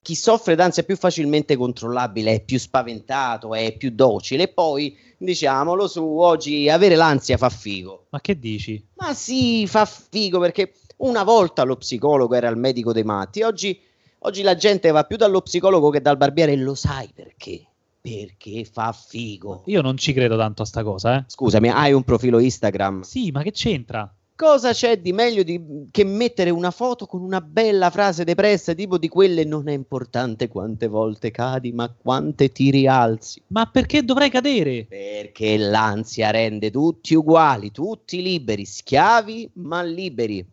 chi 0.07 0.15
soffre 0.15 0.55
d'ansia 0.55 0.83
è 0.83 0.87
più 0.87 0.97
facilmente 0.97 1.57
controllabile, 1.57 2.35
è 2.35 2.45
più 2.45 2.61
spaventato, 2.61 3.55
è 3.55 3.77
più 3.77 3.91
docile 3.91 4.45
e 4.45 4.49
poi 4.49 4.97
diciamolo 5.19 5.89
su 5.89 6.05
oggi 6.05 6.69
avere 6.69 6.95
l'ansia 6.95 7.37
fa 7.37 7.49
figo. 7.49 8.07
Ma 8.11 8.21
che 8.21 8.39
dici? 8.39 8.87
Ma 8.95 9.13
sì, 9.15 9.67
fa 9.67 9.85
figo 9.85 10.39
perché 10.39 10.75
una 10.99 11.25
volta 11.25 11.65
lo 11.65 11.75
psicologo 11.75 12.37
era 12.37 12.49
il 12.49 12.57
medico 12.57 12.93
dei 12.93 13.03
matti, 13.03 13.43
oggi, 13.43 13.81
oggi 14.21 14.43
la 14.43 14.55
gente 14.55 14.93
va 14.93 15.03
più 15.03 15.17
dallo 15.17 15.41
psicologo 15.41 15.91
che 15.91 16.01
dal 16.01 16.17
barbiere 16.17 16.53
e 16.53 16.57
lo 16.57 16.77
sai 16.77 17.11
perché? 17.13 17.67
Perché 18.07 18.65
fa 18.65 18.93
figo. 18.93 19.65
Io 19.67 19.83
non 19.83 19.97
ci 19.97 20.13
credo 20.13 20.37
tanto 20.37 20.63
a 20.63 20.65
sta 20.65 20.85
cosa, 20.85 21.19
eh. 21.19 21.25
Scusami, 21.27 21.71
hai 21.71 21.93
un 21.93 22.05
profilo 22.05 22.39
Instagram? 22.39 23.01
Sì, 23.01 23.33
ma 23.33 23.43
che 23.43 23.51
c'entra? 23.51 24.09
Cosa 24.37 24.73
c'è 24.73 25.01
di 25.01 25.13
meglio 25.13 25.43
di, 25.43 25.89
che 25.91 26.05
mettere 26.05 26.51
una 26.51 26.71
foto 26.71 27.07
con 27.07 27.23
una 27.23 27.41
bella 27.41 27.91
frase 27.91 28.23
depressa, 28.23 28.75
tipo 28.75 28.97
di 28.97 29.09
quelle 29.09 29.45
non 29.45 29.67
è 29.69 29.73
importante 29.73 30.47
quante 30.47 30.87
volte 30.87 31.33
cadi, 31.33 31.73
ma 31.73 31.93
quante 31.93 32.53
ti 32.53 32.71
rialzi? 32.71 33.43
Ma 33.49 33.67
perché 33.67 34.05
dovrei 34.05 34.31
cadere? 34.31 34.85
Perché 34.89 35.57
l'ansia 35.57 36.31
rende 36.31 36.71
tutti 36.71 37.15
uguali, 37.15 37.73
tutti 37.73 38.23
liberi, 38.23 38.67
schiavi 38.67 39.51
ma 39.55 39.83
liberi. 39.83 40.47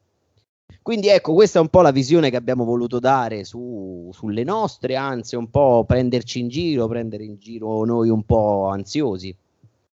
Quindi 0.83 1.07
ecco, 1.07 1.33
questa 1.33 1.59
è 1.59 1.61
un 1.61 1.69
po' 1.69 1.81
la 1.81 1.91
visione 1.91 2.29
che 2.29 2.35
abbiamo 2.35 2.65
voluto 2.65 2.99
dare 2.99 3.45
su, 3.45 4.09
sulle 4.11 4.43
nostre 4.43 4.97
ansie, 4.97 5.37
un 5.37 5.49
po' 5.49 5.85
prenderci 5.87 6.41
in 6.41 6.49
giro, 6.49 6.87
prendere 6.87 7.23
in 7.23 7.37
giro 7.39 7.85
noi 7.85 8.09
un 8.09 8.23
po' 8.23 8.67
ansiosi 8.67 9.33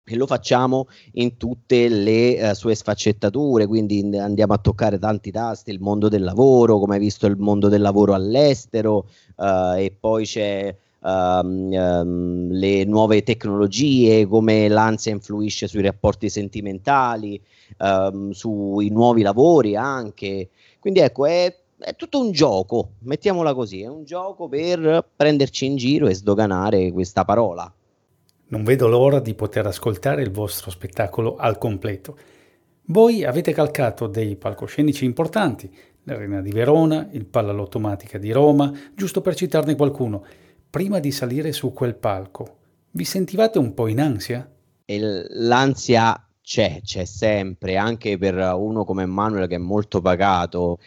e 0.02 0.16
lo 0.16 0.26
facciamo 0.26 0.88
in 1.12 1.36
tutte 1.36 1.88
le 1.88 2.50
uh, 2.50 2.54
sue 2.54 2.74
sfaccettature, 2.74 3.66
quindi 3.66 3.98
in, 3.98 4.18
andiamo 4.18 4.54
a 4.54 4.58
toccare 4.58 4.98
tanti 4.98 5.30
tasti, 5.30 5.70
il 5.70 5.80
mondo 5.80 6.08
del 6.08 6.22
lavoro, 6.22 6.78
come 6.78 6.94
hai 6.94 7.00
visto 7.00 7.26
il 7.26 7.36
mondo 7.36 7.68
del 7.68 7.82
lavoro 7.82 8.14
all'estero 8.14 9.08
uh, 9.36 9.74
e 9.76 9.94
poi 10.00 10.24
c'è 10.24 10.74
um, 11.00 11.70
um, 11.70 12.50
le 12.50 12.84
nuove 12.84 13.22
tecnologie, 13.22 14.26
come 14.26 14.68
l'ansia 14.68 15.12
influisce 15.12 15.68
sui 15.68 15.82
rapporti 15.82 16.30
sentimentali, 16.30 17.38
um, 17.78 18.30
sui 18.30 18.88
nuovi 18.88 19.22
lavori 19.22 19.76
anche. 19.76 20.48
Quindi 20.78 21.00
ecco, 21.00 21.26
è, 21.26 21.54
è 21.78 21.94
tutto 21.96 22.20
un 22.20 22.30
gioco, 22.30 22.92
mettiamola 23.00 23.54
così, 23.54 23.82
è 23.82 23.88
un 23.88 24.04
gioco 24.04 24.48
per 24.48 25.06
prenderci 25.14 25.66
in 25.66 25.76
giro 25.76 26.06
e 26.06 26.14
sdoganare 26.14 26.92
questa 26.92 27.24
parola. 27.24 27.72
Non 28.50 28.64
vedo 28.64 28.88
l'ora 28.88 29.20
di 29.20 29.34
poter 29.34 29.66
ascoltare 29.66 30.22
il 30.22 30.30
vostro 30.30 30.70
spettacolo 30.70 31.36
al 31.36 31.58
completo. 31.58 32.16
Voi 32.86 33.24
avete 33.24 33.52
calcato 33.52 34.06
dei 34.06 34.36
palcoscenici 34.36 35.04
importanti, 35.04 35.70
l'Arena 36.04 36.40
di 36.40 36.50
Verona, 36.50 37.08
il 37.12 37.26
Pallalottomatica 37.26 38.16
di 38.16 38.32
Roma, 38.32 38.72
giusto 38.94 39.20
per 39.20 39.34
citarne 39.34 39.76
qualcuno. 39.76 40.24
Prima 40.70 40.98
di 40.98 41.10
salire 41.10 41.52
su 41.52 41.72
quel 41.72 41.96
palco, 41.96 42.56
vi 42.92 43.04
sentivate 43.04 43.58
un 43.58 43.74
po' 43.74 43.88
in 43.88 44.00
ansia? 44.00 44.50
l'ansia 44.90 46.27
c'è, 46.48 46.80
c'è 46.82 47.04
sempre, 47.04 47.76
anche 47.76 48.16
per 48.16 48.34
uno 48.54 48.86
come 48.86 49.02
Emanuele 49.02 49.46
che 49.46 49.56
è 49.56 49.58
molto 49.58 50.00
pagato 50.00 50.78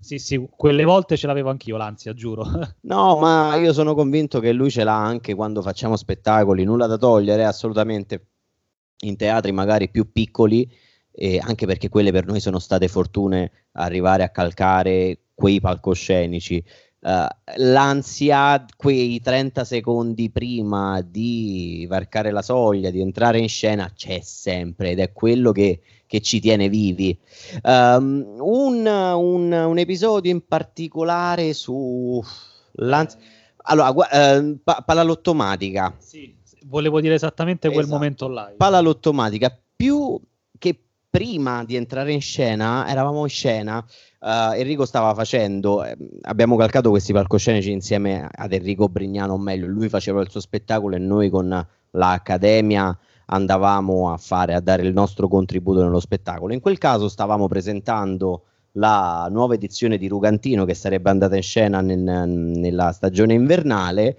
sì, 0.00 0.18
sì, 0.18 0.44
quelle 0.54 0.82
volte 0.82 1.16
ce 1.16 1.28
l'avevo 1.28 1.50
anch'io 1.50 1.76
l'ansia, 1.76 2.12
giuro. 2.12 2.44
No, 2.82 3.16
ma 3.18 3.54
io 3.54 3.72
sono 3.72 3.94
convinto 3.94 4.40
che 4.40 4.52
lui 4.52 4.70
ce 4.70 4.82
l'ha 4.84 4.96
anche 5.02 5.34
quando 5.34 5.62
facciamo 5.62 5.96
spettacoli, 5.96 6.64
nulla 6.64 6.86
da 6.86 6.98
togliere, 6.98 7.44
assolutamente. 7.44 8.26
in 9.04 9.16
teatri 9.16 9.52
magari 9.52 9.88
più 9.88 10.10
piccoli, 10.12 10.68
eh, 11.12 11.38
anche 11.38 11.64
perché 11.64 11.88
quelle 11.88 12.10
per 12.10 12.26
noi 12.26 12.40
sono 12.40 12.58
state 12.58 12.88
fortune 12.88 13.68
arrivare 13.72 14.24
a 14.24 14.30
calcare 14.30 15.20
quei 15.32 15.60
palcoscenici. 15.60 16.62
Uh, 17.04 17.26
l'ansia, 17.56 18.64
quei 18.78 19.20
30 19.20 19.64
secondi 19.64 20.30
prima 20.30 21.02
di 21.02 21.84
varcare 21.86 22.30
la 22.30 22.40
soglia, 22.40 22.88
di 22.88 23.02
entrare 23.02 23.38
in 23.38 23.48
scena, 23.48 23.92
c'è 23.94 24.20
sempre 24.22 24.92
ed 24.92 25.00
è 25.00 25.12
quello 25.12 25.52
che, 25.52 25.80
che 26.06 26.20
ci 26.22 26.40
tiene 26.40 26.70
vivi. 26.70 27.14
Um, 27.62 28.36
un, 28.38 28.86
un, 28.86 29.52
un, 29.52 29.78
episodio 29.78 30.30
in 30.30 30.46
particolare 30.46 31.52
su 31.52 32.24
l'ansia. 32.76 33.18
Allora, 33.64 33.90
uh, 33.90 34.58
pa- 34.64 34.82
palalottomatica. 34.82 35.94
Sì, 35.98 36.34
volevo 36.64 37.02
dire 37.02 37.16
esattamente 37.16 37.68
quel 37.68 37.80
esatto. 37.80 37.94
momento 37.94 38.28
là. 38.28 38.50
Palalottomatica, 38.56 39.54
più 39.76 40.18
che 40.58 40.78
prima 41.14 41.62
di 41.62 41.76
entrare 41.76 42.12
in 42.12 42.20
scena, 42.20 42.88
eravamo 42.88 43.22
in 43.22 43.28
scena 43.28 43.86
Uh, 44.24 44.54
Enrico 44.54 44.86
stava 44.86 45.12
facendo, 45.12 45.84
eh, 45.84 45.94
abbiamo 46.22 46.56
calcato 46.56 46.88
questi 46.88 47.12
palcoscenici 47.12 47.70
insieme 47.70 48.26
ad 48.32 48.54
Enrico 48.54 48.88
Brignano, 48.88 49.34
o 49.34 49.38
meglio, 49.38 49.66
lui 49.66 49.90
faceva 49.90 50.22
il 50.22 50.30
suo 50.30 50.40
spettacolo 50.40 50.96
e 50.96 50.98
noi 50.98 51.28
con 51.28 51.66
l'Accademia 51.90 52.98
andavamo 53.26 54.10
a 54.10 54.16
fare, 54.16 54.54
a 54.54 54.60
dare 54.60 54.82
il 54.82 54.94
nostro 54.94 55.28
contributo 55.28 55.82
nello 55.82 56.00
spettacolo. 56.00 56.54
In 56.54 56.60
quel 56.60 56.78
caso 56.78 57.10
stavamo 57.10 57.48
presentando 57.48 58.44
la 58.72 59.28
nuova 59.30 59.52
edizione 59.52 59.98
di 59.98 60.08
Rugantino 60.08 60.64
che 60.64 60.72
sarebbe 60.72 61.10
andata 61.10 61.36
in 61.36 61.42
scena 61.42 61.82
nel, 61.82 61.98
nella 62.00 62.92
stagione 62.92 63.34
invernale. 63.34 64.16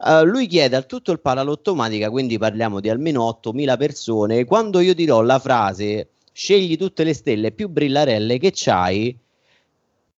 Uh, 0.00 0.24
lui 0.24 0.48
chiede 0.48 0.74
a 0.74 0.82
tutto 0.82 1.12
il 1.12 1.20
Paralottomatica, 1.20 2.10
quindi 2.10 2.38
parliamo 2.38 2.80
di 2.80 2.88
almeno 2.88 3.22
8.000 3.40 3.76
persone. 3.78 4.44
Quando 4.44 4.80
io 4.80 4.94
dirò 4.94 5.22
la 5.22 5.38
frase 5.38 6.08
scegli 6.34 6.76
tutte 6.76 7.04
le 7.04 7.14
stelle 7.14 7.52
più 7.52 7.68
brillarelle 7.68 8.38
che 8.38 8.50
c'hai, 8.52 9.16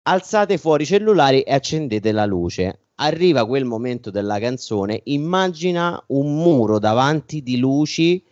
alzate 0.05 0.57
fuori 0.57 0.85
i 0.85 0.87
cellulari 0.87 1.43
e 1.43 1.53
accendete 1.53 2.11
la 2.11 2.25
luce. 2.25 2.81
Arriva 2.97 3.47
quel 3.47 3.67
momento 3.67 4.11
della 4.11 4.39
canzone, 4.39 5.03
immagina 5.05 6.03
un 6.09 6.37
muro 6.37 6.79
davanti 6.79 7.43
di 7.43 7.59
luci 7.59 8.25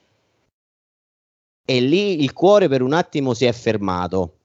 e 1.67 1.81
lì 1.81 2.23
il 2.23 2.33
cuore 2.33 2.69
per 2.69 2.81
un 2.81 2.95
attimo 2.95 3.35
si 3.35 3.45
è 3.45 3.53
fermato. 3.53 4.39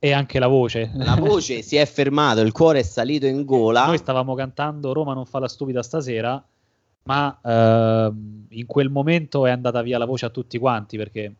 E 0.00 0.12
anche 0.12 0.40
la 0.40 0.48
voce. 0.48 0.90
La 0.94 1.14
voce 1.14 1.62
si 1.62 1.76
è 1.76 1.86
fermata, 1.86 2.40
il 2.40 2.50
cuore 2.50 2.80
è 2.80 2.82
salito 2.82 3.26
in 3.26 3.44
gola. 3.44 3.86
Noi 3.86 3.98
stavamo 3.98 4.34
cantando 4.34 4.92
Roma 4.92 5.14
non 5.14 5.26
fa 5.26 5.38
la 5.38 5.48
stupida 5.48 5.84
stasera, 5.84 6.42
ma 7.04 7.40
eh, 7.40 8.12
in 8.48 8.66
quel 8.66 8.88
momento 8.88 9.46
è 9.46 9.50
andata 9.50 9.82
via 9.82 9.98
la 9.98 10.06
voce 10.06 10.26
a 10.26 10.30
tutti 10.30 10.58
quanti 10.58 10.96
perché, 10.96 11.32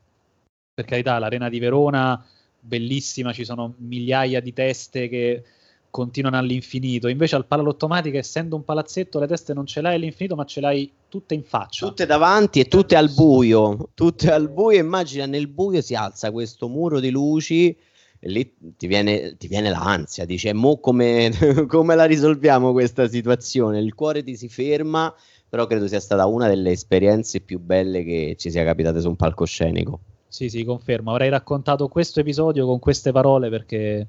per 0.80 0.84
carità, 0.84 1.18
l'Arena 1.18 1.48
di 1.48 1.58
Verona 1.58 2.24
bellissima, 2.58 3.32
ci 3.32 3.44
sono 3.44 3.74
migliaia 3.78 4.40
di 4.40 4.52
teste 4.52 5.08
che 5.08 5.42
continuano 5.90 6.38
all'infinito. 6.38 7.08
Invece 7.08 7.36
al 7.36 7.46
Palalottomatica, 7.46 8.18
essendo 8.18 8.56
un 8.56 8.64
palazzetto, 8.64 9.18
le 9.18 9.26
teste 9.26 9.54
non 9.54 9.66
ce 9.66 9.80
l'hai 9.80 9.94
all'infinito, 9.96 10.36
ma 10.36 10.44
ce 10.44 10.60
l'hai 10.60 10.90
tutte 11.08 11.34
in 11.34 11.42
faccia. 11.42 11.86
Tutte 11.86 12.06
davanti 12.06 12.60
e 12.60 12.68
tutte 12.68 12.96
al 12.96 13.10
buio. 13.10 13.90
Tutte 13.94 14.30
al 14.30 14.50
buio. 14.50 14.78
Immagina 14.78 15.26
nel 15.26 15.48
buio 15.48 15.80
si 15.80 15.94
alza 15.94 16.30
questo 16.30 16.68
muro 16.68 17.00
di 17.00 17.10
luci. 17.10 17.76
E 18.22 18.28
lì 18.28 18.54
ti 18.76 18.86
viene, 18.86 19.36
ti 19.38 19.48
viene 19.48 19.70
l'ansia, 19.70 20.26
dice: 20.26 20.52
Mo 20.52 20.78
come, 20.78 21.30
come 21.66 21.94
la 21.94 22.04
risolviamo 22.04 22.72
questa 22.72 23.08
situazione? 23.08 23.80
Il 23.80 23.94
cuore 23.94 24.22
ti 24.22 24.36
si 24.36 24.48
ferma, 24.48 25.12
però 25.48 25.66
credo 25.66 25.88
sia 25.88 26.00
stata 26.00 26.26
una 26.26 26.46
delle 26.46 26.70
esperienze 26.70 27.40
più 27.40 27.58
belle 27.58 28.04
che 28.04 28.36
ci 28.38 28.50
sia 28.50 28.62
capitate 28.62 29.00
su 29.00 29.08
un 29.08 29.16
palcoscenico. 29.16 30.00
Sì, 30.30 30.48
sì, 30.48 30.62
confermo. 30.62 31.10
Avrei 31.10 31.28
raccontato 31.28 31.88
questo 31.88 32.20
episodio 32.20 32.64
con 32.64 32.78
queste 32.78 33.10
parole 33.10 33.50
perché 33.50 34.06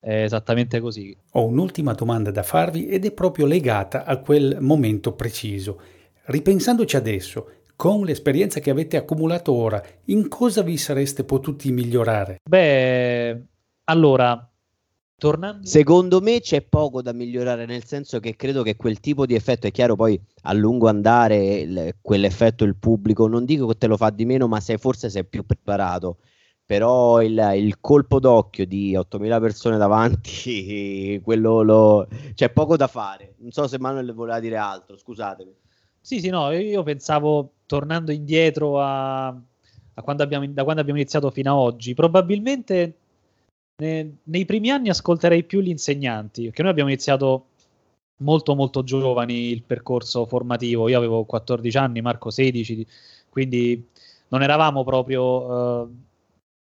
è 0.00 0.22
esattamente 0.22 0.80
così. 0.80 1.14
Ho 1.32 1.44
un'ultima 1.44 1.92
domanda 1.92 2.30
da 2.30 2.42
farvi 2.42 2.86
ed 2.86 3.04
è 3.04 3.12
proprio 3.12 3.44
legata 3.44 4.06
a 4.06 4.16
quel 4.16 4.56
momento 4.60 5.12
preciso. 5.12 5.78
Ripensandoci 6.24 6.96
adesso, 6.96 7.50
con 7.76 8.04
l'esperienza 8.04 8.58
che 8.60 8.70
avete 8.70 8.96
accumulato 8.96 9.52
ora, 9.52 9.82
in 10.06 10.28
cosa 10.28 10.62
vi 10.62 10.78
sareste 10.78 11.24
potuti 11.24 11.70
migliorare? 11.70 12.38
Beh, 12.42 13.42
allora, 13.84 14.50
Tornando... 15.24 15.66
Secondo 15.66 16.20
me 16.20 16.40
c'è 16.40 16.60
poco 16.60 17.00
da 17.00 17.14
migliorare, 17.14 17.64
nel 17.64 17.86
senso 17.86 18.20
che 18.20 18.36
credo 18.36 18.62
che 18.62 18.76
quel 18.76 19.00
tipo 19.00 19.24
di 19.24 19.34
effetto, 19.34 19.66
è 19.66 19.70
chiaro 19.70 19.96
poi 19.96 20.20
a 20.42 20.52
lungo 20.52 20.86
andare 20.86 21.60
il, 21.60 21.94
quell'effetto 22.02 22.64
il 22.64 22.76
pubblico, 22.76 23.26
non 23.26 23.46
dico 23.46 23.66
che 23.68 23.78
te 23.78 23.86
lo 23.86 23.96
fa 23.96 24.10
di 24.10 24.26
meno, 24.26 24.48
ma 24.48 24.60
sei, 24.60 24.76
forse 24.76 25.08
sei 25.08 25.24
più 25.24 25.46
preparato. 25.46 26.18
Però 26.66 27.22
il, 27.22 27.52
il 27.54 27.80
colpo 27.80 28.20
d'occhio 28.20 28.66
di 28.66 28.92
8.000 28.92 29.40
persone 29.40 29.78
davanti, 29.78 31.18
quello 31.24 31.62
lo... 31.62 32.06
c'è 32.34 32.50
poco 32.50 32.76
da 32.76 32.86
fare. 32.86 33.36
Non 33.38 33.50
so 33.50 33.66
se 33.66 33.78
Manuel 33.78 34.12
voleva 34.12 34.40
dire 34.40 34.58
altro, 34.58 34.98
scusatemi. 34.98 35.56
Sì, 36.02 36.20
sì, 36.20 36.28
no, 36.28 36.50
io 36.50 36.82
pensavo, 36.82 37.52
tornando 37.64 38.12
indietro 38.12 38.78
a, 38.78 39.28
a 39.28 40.02
quando 40.02 40.22
abbiamo, 40.22 40.46
da 40.48 40.64
quando 40.64 40.82
abbiamo 40.82 41.00
iniziato 41.00 41.30
fino 41.30 41.50
ad 41.50 41.56
oggi, 41.56 41.94
probabilmente 41.94 42.98
ne, 43.76 44.16
nei 44.24 44.44
primi 44.44 44.70
anni 44.70 44.88
ascolterei 44.88 45.44
più 45.44 45.60
gli 45.60 45.68
insegnanti, 45.68 46.44
perché 46.44 46.62
noi 46.62 46.70
abbiamo 46.70 46.90
iniziato 46.90 47.46
molto 48.18 48.54
molto 48.54 48.84
giovani 48.84 49.50
il 49.50 49.62
percorso 49.62 50.26
formativo. 50.26 50.88
Io 50.88 50.98
avevo 50.98 51.24
14 51.24 51.76
anni, 51.76 52.00
Marco 52.00 52.30
16, 52.30 52.86
quindi 53.28 53.88
non 54.28 54.42
eravamo 54.42 54.84
proprio 54.84 55.22
uh, 55.22 55.96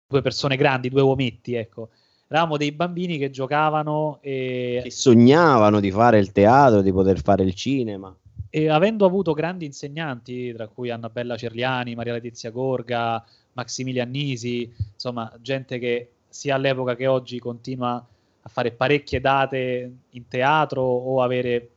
due 0.07 0.21
persone 0.21 0.55
grandi, 0.57 0.89
due 0.89 1.01
uometti, 1.01 1.53
ecco. 1.53 1.89
Eravamo 2.29 2.57
dei 2.57 2.73
bambini 2.73 3.17
che 3.17 3.29
giocavano 3.29 4.19
e 4.21 4.81
che 4.83 4.91
sognavano 4.91 5.79
di 5.79 5.91
fare 5.91 6.19
il 6.19 6.33
teatro, 6.33 6.81
di 6.81 6.91
poter 6.91 7.21
fare 7.21 7.43
il 7.43 7.53
cinema. 7.53 8.13
E 8.49 8.69
avendo 8.69 9.05
avuto 9.05 9.33
grandi 9.33 9.65
insegnanti, 9.65 10.51
tra 10.51 10.67
cui 10.67 10.89
Annabella 10.89 11.37
Cerliani, 11.37 11.95
Maria 11.95 12.13
Letizia 12.13 12.49
Gorga, 12.51 13.23
Maximilian 13.53 14.09
Nisi, 14.09 14.69
insomma, 14.93 15.31
gente 15.41 15.79
che 15.79 16.11
sia 16.37 16.53
all'epoca 16.53 16.95
che 16.95 17.07
oggi 17.07 17.39
continua 17.39 17.95
a 17.95 18.47
fare 18.47 18.71
parecchie 18.71 19.19
date 19.19 19.91
in 20.11 20.27
teatro 20.27 20.83
o 20.83 21.23
avere 21.23 21.69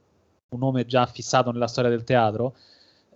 un 0.50 0.58
nome 0.58 0.84
già 0.84 1.06
fissato 1.06 1.50
nella 1.50 1.66
storia 1.66 1.88
del 1.88 2.04
teatro, 2.04 2.54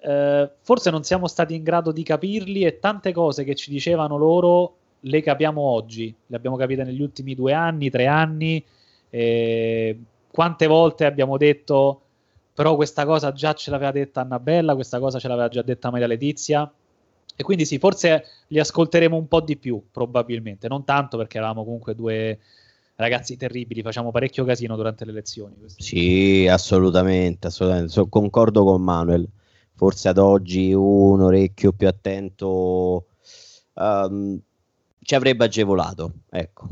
eh, 0.00 0.50
forse 0.62 0.90
non 0.90 1.04
siamo 1.04 1.28
stati 1.28 1.54
in 1.54 1.62
grado 1.62 1.92
di 1.92 2.02
capirli 2.02 2.62
e 2.62 2.78
tante 2.78 3.12
cose 3.12 3.44
che 3.44 3.54
ci 3.54 3.70
dicevano 3.70 4.16
loro 4.16 4.76
le 5.00 5.20
capiamo 5.20 5.61
oggi, 5.61 6.14
le 6.28 6.37
abbiamo 6.37 6.57
capite 6.57 6.83
negli 6.83 7.02
ultimi 7.02 7.35
due 7.35 7.52
anni, 7.52 7.90
tre 7.90 8.07
anni. 8.07 8.64
Eh, 9.11 9.98
quante 10.30 10.66
volte 10.66 11.04
abbiamo 11.04 11.37
detto 11.37 12.00
però 12.54 12.74
questa 12.74 13.04
cosa 13.04 13.33
già 13.33 13.52
ce 13.52 13.70
l'aveva 13.70 13.92
detta 13.92 14.22
Annabella, 14.22 14.74
questa 14.74 14.98
cosa 14.98 15.18
ce 15.18 15.28
l'aveva 15.28 15.48
già 15.48 15.61
detta 15.61 15.90
Maria 15.90 16.07
Letizia 16.07 16.72
e 17.37 17.42
quindi 17.42 17.64
sì, 17.64 17.79
forse 17.79 18.25
li 18.49 18.59
ascolteremo 18.59 19.16
un 19.16 19.27
po' 19.27 19.40
di 19.40 19.57
più, 19.57 19.83
probabilmente. 19.90 20.68
Non 20.68 20.85
tanto 20.85 21.16
perché 21.16 21.38
eravamo 21.38 21.64
comunque 21.64 21.94
due 21.94 22.38
ragazzi 22.97 23.37
terribili, 23.37 23.83
facciamo 23.83 24.12
parecchio 24.12 24.44
casino 24.44 24.77
durante 24.77 25.05
le 25.05 25.12
lezioni. 25.12 25.57
Sì, 25.77 26.47
assolutamente, 26.49 27.49
assolutamente. 27.49 27.90
So, 27.90 28.07
concordo 28.07 28.64
con 28.64 28.83
Manuel. 28.83 29.29
Forse 29.77 30.09
ad 30.09 30.18
oggi 30.18 30.73
un 30.73 31.20
orecchio 31.20 31.73
più 31.73 31.88
attento 31.88 33.07
um, 33.75 34.40
ci 35.01 35.14
avrebbe 35.16 35.44
agevolato. 35.44 36.12
Ecco. 36.31 36.68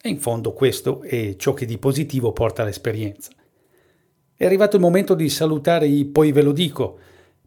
E 0.00 0.08
in 0.08 0.18
fondo 0.18 0.52
questo 0.52 1.02
è 1.02 1.34
ciò 1.36 1.52
che 1.52 1.66
di 1.66 1.78
positivo 1.78 2.32
porta 2.32 2.62
l'esperienza. 2.62 3.32
È 4.34 4.44
arrivato 4.44 4.76
il 4.76 4.82
momento 4.82 5.14
di 5.14 5.28
salutare 5.28 5.88
i 5.88 6.04
poi 6.06 6.30
ve 6.30 6.42
lo 6.42 6.52
dico 6.52 6.98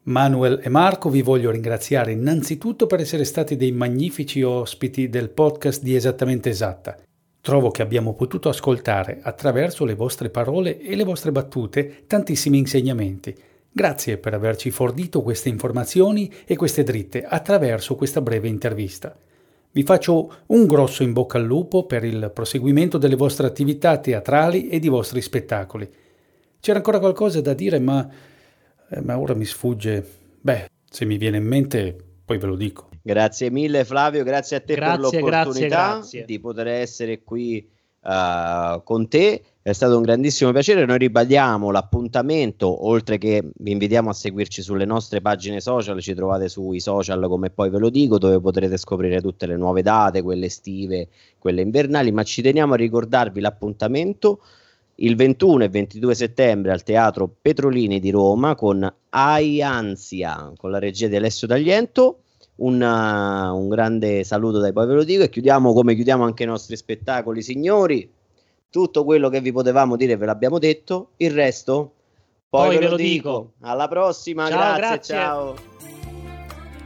Manuel 0.06 0.60
e 0.62 0.68
Marco 0.68 1.10
vi 1.10 1.22
voglio 1.22 1.50
ringraziare 1.50 2.12
innanzitutto 2.12 2.88
per 2.88 3.00
essere 3.00 3.24
stati 3.24 3.56
dei 3.56 3.72
magnifici 3.72 4.42
ospiti 4.42 5.08
del 5.08 5.30
podcast 5.30 5.82
di 5.82 5.96
Esattamente 5.96 6.50
Esatta. 6.50 6.98
Trovo 7.39 7.72
che 7.72 7.82
abbiamo 7.82 8.13
potuto 8.13 8.50
ascoltare 8.50 9.20
attraverso 9.22 9.86
le 9.86 9.96
vostre 9.96 10.30
parole 10.30 10.78
e 10.82 10.98
le 10.98 11.06
vostre 11.06 11.32
battute 11.32 12.04
tantissimi 12.06 12.58
insegnamenti. 12.58 13.34
Grazie 13.72 14.18
per 14.18 14.34
averci 14.34 14.72
fornito 14.72 15.22
queste 15.22 15.48
informazioni 15.48 16.30
e 16.46 16.58
queste 16.58 16.84
dritte 16.84 17.24
attraverso 17.24 17.96
questa 17.96 18.20
breve 18.20 18.50
intervista. 18.50 19.16
Vi 19.72 19.84
faccio 19.84 20.34
un 20.48 20.66
grosso 20.66 21.04
in 21.04 21.13
bocca 21.13 21.38
al 21.38 21.46
lupo 21.46 21.86
per 21.86 22.04
il 22.04 22.30
proseguimento 22.34 22.98
delle 22.98 23.16
vostre 23.16 23.48
attività 23.48 23.98
teatrali 24.00 24.68
e 24.68 24.80
di 24.80 24.89
vostri 24.89 25.22
spettacoli. 25.22 25.89
C'era 26.60 26.80
ancora 26.80 27.00
qualcosa 27.00 27.39
da 27.39 27.54
dire, 27.54 27.80
ma 27.80 28.06
eh, 28.93 29.01
ma 29.01 29.19
ora 29.19 29.34
mi 29.34 29.45
sfugge. 29.45 30.06
Beh, 30.41 30.67
se 30.89 31.06
mi 31.06 31.17
viene 31.17 31.38
in 31.38 31.45
mente, 31.45 31.95
poi 32.23 32.38
ve 32.38 32.45
lo 32.45 32.56
dico. 32.56 32.89
Grazie 33.01 33.49
mille 33.49 33.84
Flavio, 33.84 34.23
grazie 34.23 34.58
a 34.58 34.60
te 34.62 34.75
grazie, 34.75 35.10
per 35.10 35.21
l'opportunità 35.21 35.67
grazie, 35.67 36.19
grazie. 36.19 36.25
di 36.25 36.39
poter 36.39 36.67
essere 36.67 37.23
qui 37.23 37.69
uh, 38.01 38.82
con 38.84 39.08
te. 39.10 39.43
È 39.62 39.73
stato 39.73 39.97
un 39.97 40.03
grandissimo 40.03 40.51
piacere. 40.51 40.86
Noi 40.86 40.97
ribadiamo 40.97 41.71
l'appuntamento, 41.71 42.86
oltre 42.86 43.17
che 43.17 43.49
vi 43.56 43.71
invitiamo 43.71 44.10
a 44.10 44.13
seguirci 44.13 44.62
sulle 44.62 44.86
nostre 44.86 45.21
pagine 45.21 45.60
social, 45.60 45.99
ci 46.01 46.13
trovate 46.13 46.47
sui 46.47 46.79
social 46.79 47.25
come 47.27 47.49
poi 47.49 47.69
ve 47.69 47.79
lo 47.79 47.89
dico, 47.89 48.17
dove 48.17 48.39
potrete 48.39 48.77
scoprire 48.77 49.21
tutte 49.21 49.45
le 49.45 49.58
nuove 49.58 49.82
date, 49.82 50.21
quelle 50.21 50.45
estive, 50.45 51.08
quelle 51.39 51.62
invernali, 51.62 52.12
ma 52.12 52.23
ci 52.23 52.41
teniamo 52.41 52.73
a 52.73 52.77
ricordarvi 52.77 53.39
l'appuntamento 53.39 54.39
il 55.04 55.16
21 55.16 55.66
e 55.66 55.70
22 55.70 56.16
settembre 56.16 56.72
al 56.72 56.84
Teatro 56.84 57.30
Petrolini 57.42 58.00
di 58.00 58.10
Roma 58.10 58.56
con 58.56 58.92
Ai 59.10 59.62
Ansia, 59.62 60.54
con 60.58 60.72
la 60.72 60.80
regia 60.80 61.08
di 61.08 61.16
Alessio 61.16 61.48
Tagliento. 61.48 62.20
Un, 62.56 62.80
uh, 62.80 63.58
un 63.58 63.68
grande 63.68 64.24
saluto 64.24 64.60
dai 64.60 64.72
poi 64.72 64.86
ve 64.86 64.94
lo 64.94 65.04
dico 65.04 65.24
e 65.24 65.30
chiudiamo 65.30 65.74
come 65.74 65.96
chiudiamo 65.96 66.24
anche 66.24 66.44
i 66.44 66.46
nostri 66.46 66.76
spettacoli, 66.76 67.42
signori 67.42 68.08
tutto 68.70 69.04
quello 69.04 69.30
che 69.30 69.42
vi 69.42 69.52
potevamo 69.52 69.96
dire 69.96 70.16
ve 70.18 70.28
l'abbiamo 70.28 70.60
detto, 70.60 71.10
il 71.18 71.32
resto 71.32 71.94
poi, 72.48 72.68
poi 72.68 72.76
ve, 72.76 72.84
ve, 72.84 72.89
lo 72.89 72.96
dico. 72.96 73.13
dico. 73.13 73.52
Alla 73.62 73.88
prossima, 73.88 74.48
ciao, 74.48 74.76
grazie, 74.76 74.80
grazie, 74.80 75.16
ciao. 75.16 75.56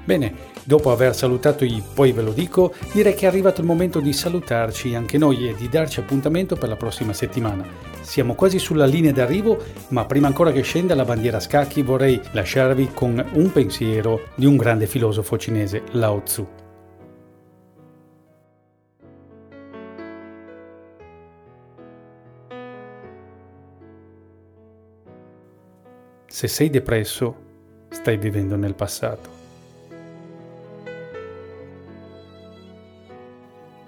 Bene, 0.06 0.34
dopo 0.64 0.90
aver 0.90 1.14
salutato 1.14 1.66
i 1.66 1.84
poi 1.94 2.14
ve 2.14 2.22
lo 2.22 2.32
dico, 2.32 2.74
direi 2.94 3.14
che 3.14 3.26
è 3.26 3.28
arrivato 3.28 3.60
il 3.60 3.68
momento 3.68 4.00
di 4.00 4.14
salutarci 4.14 4.96
anche 4.96 5.18
noi 5.18 5.50
e 5.50 5.56
di 5.56 5.68
darci 5.68 6.00
appuntamento 6.00 6.56
per 6.56 6.70
la 6.70 6.78
prossima 6.78 7.12
settimana. 7.12 7.87
Siamo 8.08 8.36
quasi 8.36 8.58
sulla 8.58 8.86
linea 8.86 9.12
d'arrivo, 9.12 9.62
ma 9.90 10.06
prima 10.06 10.28
ancora 10.28 10.54
che 10.54 10.62
scenda 10.62 10.96
la 10.96 11.04
bandiera 11.04 11.38
a 11.38 11.42
scacchi 11.42 11.82
vorrei 11.82 12.20
lasciarvi 12.32 12.92
con 12.94 13.24
un 13.34 13.52
pensiero 13.52 14.30
di 14.36 14.46
un 14.46 14.56
grande 14.56 14.88
filosofo 14.88 15.38
cinese, 15.38 15.84
Lao 15.92 16.24
Tzu. 16.24 16.48
Se 26.28 26.48
sei 26.48 26.70
depresso, 26.70 27.36
stai 27.90 28.16
vivendo 28.16 28.56
nel 28.56 28.74
passato. 28.74 29.30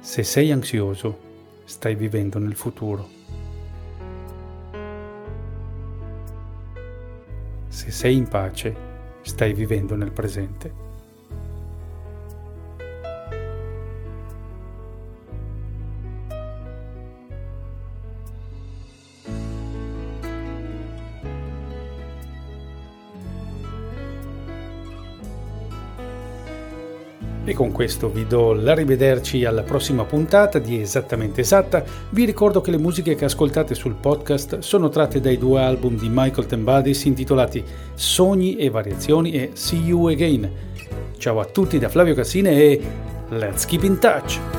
Se 0.02 0.24
sei 0.24 0.52
ansioso, 0.52 1.18
stai 1.64 1.96
vivendo 1.96 2.38
nel 2.38 2.56
futuro. 2.56 3.19
Se 7.70 7.92
sei 7.92 8.16
in 8.16 8.28
pace, 8.28 8.76
stai 9.22 9.54
vivendo 9.54 9.96
nel 9.96 10.12
presente. 10.12 10.89
E 27.50 27.56
con 27.56 27.72
questo 27.72 28.12
vi 28.12 28.28
do 28.28 28.54
l'arrivederci 28.54 29.44
alla 29.44 29.64
prossima 29.64 30.04
puntata 30.04 30.60
di 30.60 30.80
Esattamente 30.80 31.42
Esatta. 31.42 31.84
Vi 32.12 32.24
ricordo 32.24 32.62
che 32.62 32.70
le 32.70 32.78
musiche 32.78 33.16
che 33.16 33.26
ascoltate 33.26 33.74
sul 33.74 33.96
podcast 33.96 34.60
sono 34.60 34.90
tratte 34.90 35.20
dai 35.20 35.40
due 35.40 35.60
album 35.60 35.98
di 35.98 36.10
Michael 36.12 36.46
Tembadis 36.46 37.06
intitolati 37.06 37.64
Sogni 37.96 38.56
e 38.58 38.70
Variazioni 38.70 39.32
e 39.32 39.50
See 39.54 39.80
You 39.80 40.10
Again. 40.10 40.48
Ciao 41.18 41.40
a 41.40 41.46
tutti 41.46 41.80
da 41.80 41.90
Flavio 41.90 42.14
Cassine 42.14 42.52
e 42.52 42.82
let's 43.30 43.66
keep 43.66 43.82
in 43.82 43.98
touch! 43.98 44.59